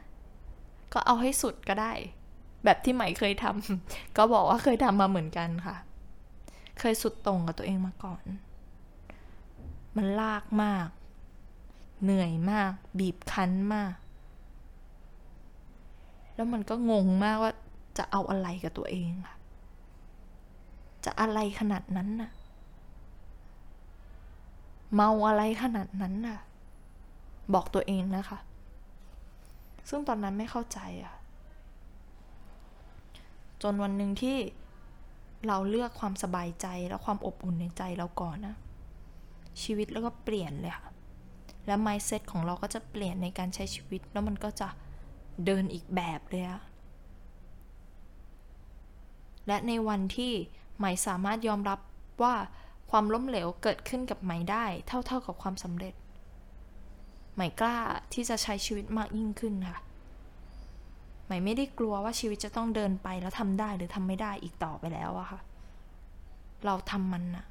[0.94, 1.94] ก็เอาให้สุดก็ได้
[2.64, 5.76] แบบที่ใหม่เคยทำก็บอกว่าเคยทำมาเหมือนกันค่ะ
[6.80, 8.24] เคยสุดตรงกับตัวเองมาก่อน
[9.96, 10.88] มันลากมาก
[12.04, 13.94] เหนื่อยมาก บีบคั้นมาก
[16.36, 17.54] แล้วมันก็งงมากว่า
[17.98, 19.36] จะเอาอะไรกับตัวเองค่ะ
[21.06, 22.32] จะอะไรขนาดนั้นน่ะ
[24.96, 26.40] เมาอะไรขนาดนั้นน่ะ
[27.54, 28.40] บอกตัวเองนะคะ
[29.90, 31.16] ซึ่งตอนนั้นไม่เข้าใจอะ
[33.62, 34.38] จนวันหนึ่งที่
[35.48, 38.56] เราเลือกความสบายใจและความอบอุ่นในใจเราก่อนนะ
[39.64, 40.88] ชีวิตแล้วก็เปลี่ยนเลยค่ะ
[41.68, 44.70] และ mindset ของเราก็จะเปลี่ยนในการใช้ชีวิต แล้วมันก็จะ
[45.46, 46.62] เดินอีกแบบเลยอะ
[49.48, 50.34] และในวันที่
[50.78, 51.80] ใหมสามารถยอมรับ
[52.24, 52.36] ว่า
[52.92, 55.94] ความล้มเหลวเกิดขึ้นกับใหม่ได้ เท่าๆกับความสำเร็จ
[57.34, 57.78] ใหม่กล้า
[58.14, 59.80] ที่จะใช้ชีวิตมากยิ่งขึ้นค่ะ
[61.26, 65.40] ใหม่ไม่ได้กลัวว่าชีวิตจะต้องเดินไปแล้วทำได้หรือทำไม่ได้อีกต่อไปแล้วอะค่ะ
[66.66, 67.46] เราทำมันนะ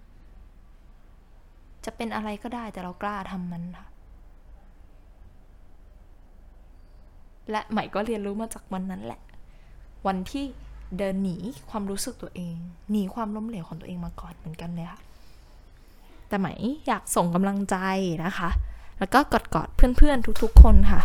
[1.90, 3.86] จะเป็นอะไรก็ได้แต่เรากล้าทำมันค่ะ
[7.50, 9.20] และใหม่ก็เรียนรู้มาจากวันนั้นแหละ
[10.06, 10.44] วันที่
[10.98, 11.36] เดินหนี
[11.70, 12.56] ความรู้สึกตัวเอง
[12.90, 15.00] หนีความล้มเหลวของตัวเองมาก่อนเหมือนกันเลยค่ะ
[16.28, 16.46] แต่ไหม
[16.86, 17.76] อยากส่งกำลังใจ
[18.24, 18.50] นะคะ
[18.98, 21.02] แล้วก็กอดกอดเพื่อนๆทุกๆ คนค่ะ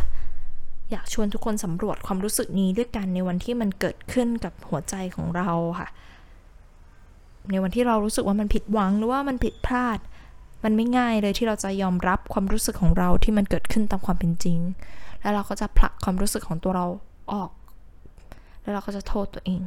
[0.92, 5.88] อยากชวนทุกคนสำรวจความรู้สึกนี้ด้วยกันในวันที่มันเกิดขึ้นกับหัวใจของเราค่ะ
[7.52, 10.00] ในวันที่เรารู้สึกว่ามันผิดหวังหรือว่ามันผิดพลาด
[10.64, 14.60] มันไม่ง่ายเลยที่เราจะยอมรับความรู้สึกของเราที่มันเกิดขึ้นตามความเป็นจริง
[15.22, 16.86] แล้วเราก็จะผลักความรู้สึกของตัวเรา
[17.32, 17.52] ออก
[18.62, 19.62] แล้วเราก็จะโทษตัวเอง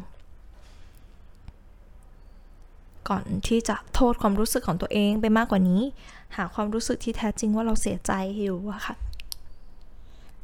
[3.09, 5.83] ก่อนที่จะโทษความรู้สึกของตัวเองไปมากกว่านี้
[6.37, 8.97] หาความรู้สึกที่แท้จริงว่าเราเสียใจอยู่อะค่ะ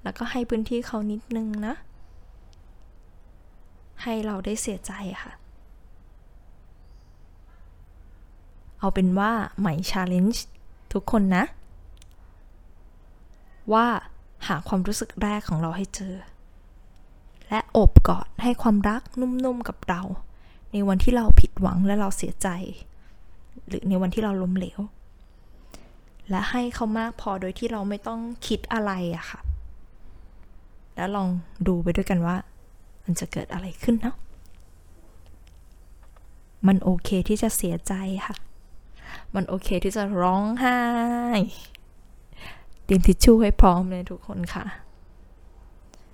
[0.02, 1.74] แล้วก็ให้พื้นที่เขานิดนึงนะ
[4.02, 4.92] ให้เราได้เสียใจ
[5.22, 5.32] ค่ะ
[8.82, 9.30] เอาเป็นว่า
[9.60, 10.46] ใหม่ชาเลนจ์
[10.92, 11.44] ทุกคนนะ
[13.72, 13.86] ว่า
[14.46, 16.14] หาความรู้สึกแรกของเราให้เจอ
[17.48, 20.02] และอบกอดให้ความรักนุ่มๆกับเรา
[20.72, 22.48] ในวันที่เราผิดหวังและเราเสียใจ
[23.66, 24.80] หรือในวันที่เราล้มเหลว
[26.30, 29.40] และให้เขามากพอโดยที่เราไม่ต้องคิดอะไรอะค่ะ
[30.94, 31.28] แล้วลอง
[31.66, 32.36] ดูไปด้วยกันว่า
[33.04, 34.16] มันจะเกิดอะไรขึ้นเนาะ
[36.66, 37.94] มันโอเคที่จะเสียใจ
[38.26, 38.36] ค่ะ
[39.34, 40.78] มันโอเคที่จะร้องไห้
[42.84, 44.64] เตรียมทิชชู่ให้พร้อมเลยทุกคนค่ะ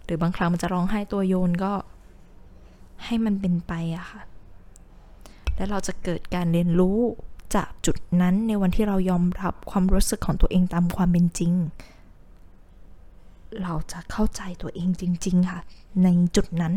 [0.04, 1.72] หรือบางครั้งมันจะร้องไห้ตัวโยนก็
[3.04, 4.22] ให้มันเป็นไปอะค่ะ
[5.56, 6.98] แล้วเราจะเกิดการเรียนรู้
[7.54, 11.52] จากจุดนั้นในวันที่เรายอมรับความรู้สึกของตัวเองตามความเป็นจริง
[13.62, 15.60] เราจะเข้าใจตัวเองจริง ๆ ค่ะ
[16.02, 16.74] ในจุดนั้น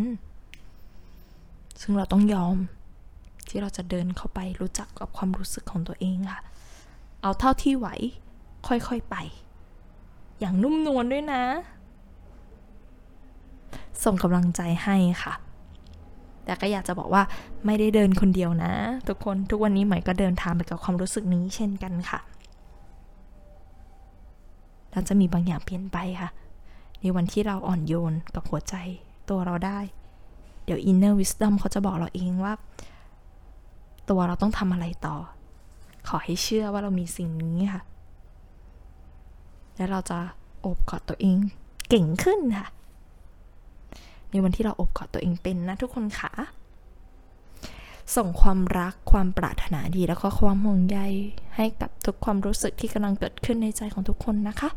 [1.82, 2.56] ซึ่งเราต้องยอม
[3.52, 6.42] ที่เราจะเดินเข้าไปรู้จักกับความรู้สึกของตัวเองค่ะ
[7.22, 7.88] เอาเท่าที่ไหว
[8.68, 9.16] ค่อยๆไป
[10.40, 11.44] อย่างนุ่มนวลด้วยนะ
[14.04, 15.34] ส่งกำลังใจให้ค่ะ
[16.46, 17.24] แต่ก็อยากจะบอกว่า
[17.66, 18.74] ไม่ได้เดินคนเดียวนะ
[19.08, 22.20] ทุกคนทุกวันนี้ใหม่ก็เดินทางไปกับความรู้สึกนี้เช่นกันค่ะ
[24.92, 26.30] แล้วจะมีบางอย่างเปลี่ยนไปค่ะ
[27.00, 28.76] ในวันที่เราอ่อนโยนกับหัวใจ
[29.30, 29.80] ตัวเราได้
[30.66, 32.54] เดี๋ยว inner wisdom เขาจะบอกเราเองว่า
[34.10, 35.16] ตัวเราต้องทำอะไรต่อ
[36.08, 37.82] ขอให้เชื่อว่าเรามีสิ่งนี้ค่ะ
[39.76, 40.20] และเราจะ
[40.66, 41.38] อบกอดตัวเอง
[41.90, 42.68] เก่งขึ้นค่ะ
[44.32, 46.32] ในวันที่เราอบกอดตัวเองเป็นนะทุกคนค่ะ
[48.16, 51.00] ส่งความรักความปรารถนาดีแล้วก็ความห่วงใย
[51.56, 54.70] ให้กับทุกความรู้สึกที่กำลังเกิดขึ้นในใจของทุกคนนะคะ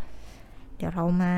[0.76, 1.34] เดี๋ยวเรามา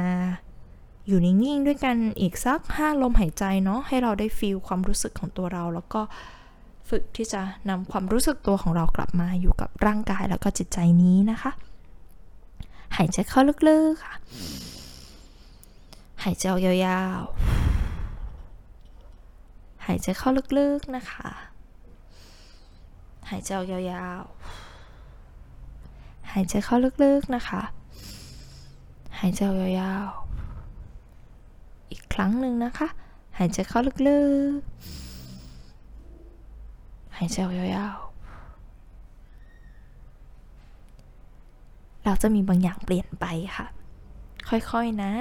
[1.06, 6.00] อยู่นิ่งๆด้วยกันอีกสักห้าลมหายใจเนาะให้เราได้ฟีลความรู้สึกของตัวเราแล้วก็
[6.88, 11.50] ฝึกที่จะนำความรู้สึกตัวของเรากลับมาอยู่กับร่างกายแล้วก็จิตใจนี้นะคะ
[12.96, 14.14] หายใจเข้าลึกๆค่ะ
[16.22, 21.28] หายใจออยาวๆ หายใจเข้าลึกๆนะคะ
[23.30, 27.62] หายใจยาวๆ หายใจเข้าลึกๆนะคะ
[29.18, 29.40] หายใจ
[29.80, 32.88] ยาวๆ อีกครั้งหนึ่งนะคะ
[33.38, 34.18] หายใจเข้าลึ
[34.56, 35.05] กๆ
[37.16, 38.06] หายใจยาวๆ
[42.04, 43.66] เราจะมีบางอย่างเปลี่ยนไปค่ะ
[44.48, 45.12] ค่อยๆนะ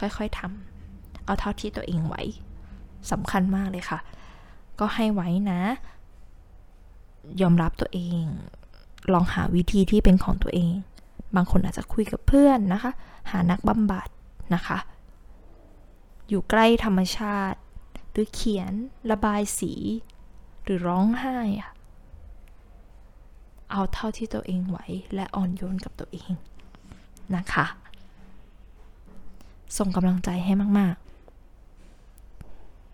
[0.00, 2.14] ค่อยๆทำเอาเท่าที่ตัวเองไหว
[3.10, 3.98] สำคัญมากเลยค่ะ
[4.80, 5.60] ก็ให้ไว้นะ
[7.40, 8.22] ยอมรับตัวเอง
[9.12, 10.72] ลองหาวิธีที่เป็นของตัวเอง
[11.36, 12.92] บางคนอาจจะคุยกับเพื่อนนะคะ
[13.30, 14.08] หานักบำบัด
[14.54, 14.78] นะคะ
[16.28, 17.58] อยู่ใกล้ธรรมชาติ
[18.12, 18.72] หรือเขียน
[19.10, 19.72] ระบายสี
[20.64, 21.70] หรือร้องไห้อะ
[23.70, 24.78] เอาเท่าที่ตัวเองไหว
[25.14, 26.32] และอ่อนโยนกับตัวเอง
[27.36, 27.66] นะคะ
[29.78, 30.96] ส่งกำลังใจให้มาก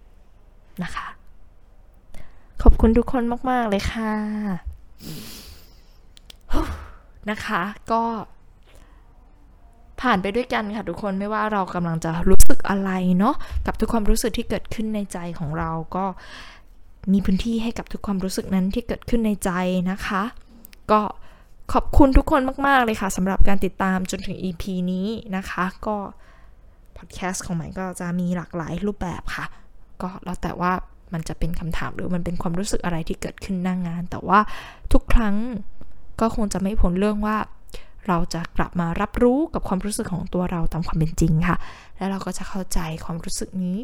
[0.06, 1.06] ๆ นะคะ
[2.62, 4.12] ขอบคุณทุกคนมาก ๆ เลยค่ะ
[7.30, 7.62] นะคะ
[7.92, 8.02] ก็
[10.00, 13.34] ผ่านไปด้วยกันค่ะทุกคนไม่ว่าเรากำลังจะรู้สึกอะไรเนาะ
[13.66, 16.04] กับทุกความรู้สึกที่เกิดขึ้นในใจของเราก็
[17.12, 19.50] มีพื้นที่ให้กับทุกความรู้สึกนั้นที่เกิดขึ้นในใจ
[19.90, 20.22] นะคะ
[20.90, 21.00] ก็
[21.72, 25.96] ขอบคุณทุกคนมาก ๆ เลยค่ะสำหรับการติดตามจนถึง EP นี้นะคะ ก็
[26.96, 29.46] พอดแคสต์ของใหม่ก็จะมีหลากหลายรูปแบบค่ะ
[30.02, 30.72] ก็แล้วแต่ว่า
[31.12, 34.40] มันจะเป็นคำถามหรือมันเป็นความรู้สึกอะไรที่เกิดขึ้นหน้างงาน แต่ว่า
[34.92, 35.36] ทุกครั้ง
[36.20, 37.36] ก็คงจะไม่พ้นเรื่องว่า
[38.06, 41.56] เราจะกลับมารับรู้กับความรู้สึกของตัวเราตามความเป็นจริงค่ะ
[41.96, 43.80] แล้วเราก็จะเข้าใจความรู้สึกนี้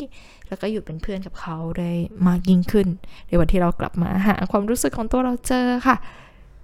[0.48, 1.90] แล้วก็อยู่เป็นเพื่อนกับเขาได้
[2.26, 2.88] มากยิ่งขึ้น
[3.28, 5.96] ในวันที่เรากลับมาหาความรู้สึกของตัวเราเจอค่ะ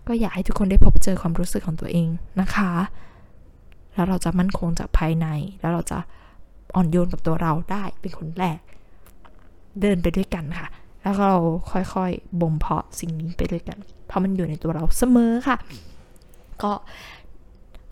[0.08, 2.08] ก็อยากให้ทุกคนได้พบเจอความรู้สึกของตัวเอง
[2.40, 2.70] นะคะ
[3.94, 5.26] แล้วเราจะมั่นคงจากภายใน
[5.60, 5.98] แล้วเราจะ
[6.74, 8.58] อ่อนโยนกับตัวเราได้เป็นคนแรก
[9.80, 10.68] เดินไปด้วยกันค่ะ
[11.02, 11.34] แล้วเรา
[11.72, 15.56] ค่อยๆบ่มเพาะสิ่งนี้ไปด้วยกัน เพราะมันอยู่ในตัวเราเสมอค่ะ
[16.62, 16.72] ก็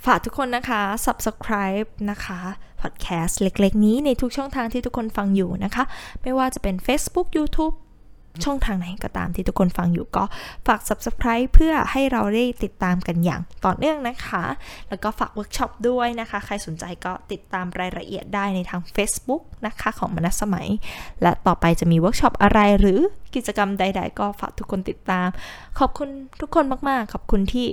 [0.06, 2.40] ฝากทุกคนนะคะ subscribe นะคะ
[2.82, 5.84] podcast เล็กๆ นี้ในทุกช่องทางที่ทุกคนฟังอยู่นะคะ
[6.22, 7.74] ไม่ว่าจะเป็น Facebook YouTube
[8.44, 10.24] ช่องทางไหนก็ตามที่ทุกคนฟังอยู่ก็
[10.66, 14.44] ฝาก subscribe เพื่อให้เราได้ติดตามกันอย่างต่อเนื่องนะคะ
[14.88, 20.68] แล้วก็ฝากเวิร์กช็อปด้วยนะคะ ใครสนใจก็ติดตามรายละเอียดได้ในทาง Facebook นะคะของมนัสสมัย
[21.22, 23.00] และต่อไปจะมีเวิร์กช็อปอะไรหรือ
[23.34, 25.28] กิจกรรมใด ๆ ก็ฝากทุกคนติดตาม
[25.78, 26.08] ขอบคุณ
[26.40, 27.66] ทุกคนมากๆ ขอบคุณที่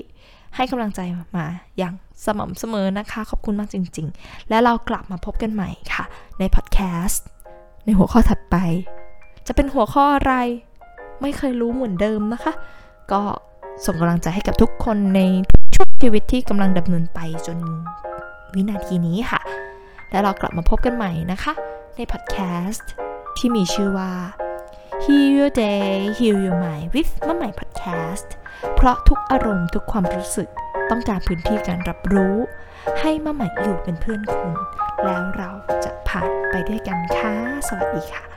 [0.56, 1.00] ให้กำลังใจ
[1.38, 1.46] มา
[1.78, 1.94] อย่าง
[2.26, 6.04] สม่ำเสมอนะคะ ขอบคุณมากจริง ๆ และเรากลับมาพบกันใหม่ค่ะ
[6.40, 7.26] ในพอดแคสต์
[7.86, 8.56] ในหัวข้อถัดไป
[9.48, 10.34] จะเป็นหัวข้ออะไร
[11.22, 12.54] ไม่เคยรู้เหมือนเดิมนะคะ
[13.12, 13.22] ก็
[13.86, 15.22] ส่งกำลังใจให้กับทุกคนใน
[15.76, 17.58] ช่วงชีวิตที่กำลังดำเนินไปจน
[18.56, 19.42] วินาทีนี้ค่ะ
[20.12, 21.54] แล้วเรากลับมาพบกันใหม่นะคะ
[21.96, 22.38] ในพอดแค
[22.68, 22.90] สต์
[23.38, 24.12] ที่มีชื่อว่า
[25.04, 28.30] Heal Your Day Heal Your Mind with มะใหม่ Podcast
[28.76, 30.50] เพราะทุกอารมณ์ทุกความรู้สึก
[30.90, 32.36] ต้องการพื้นที่การรับรู้
[33.00, 34.54] ให้มะใหม่อยู่เป็นเพื่อนคุณ
[35.04, 35.50] แล้วเรา
[35.84, 37.34] จะผ่านไปด้วยกันค่ะ
[37.68, 38.35] สวัสดีค่ะ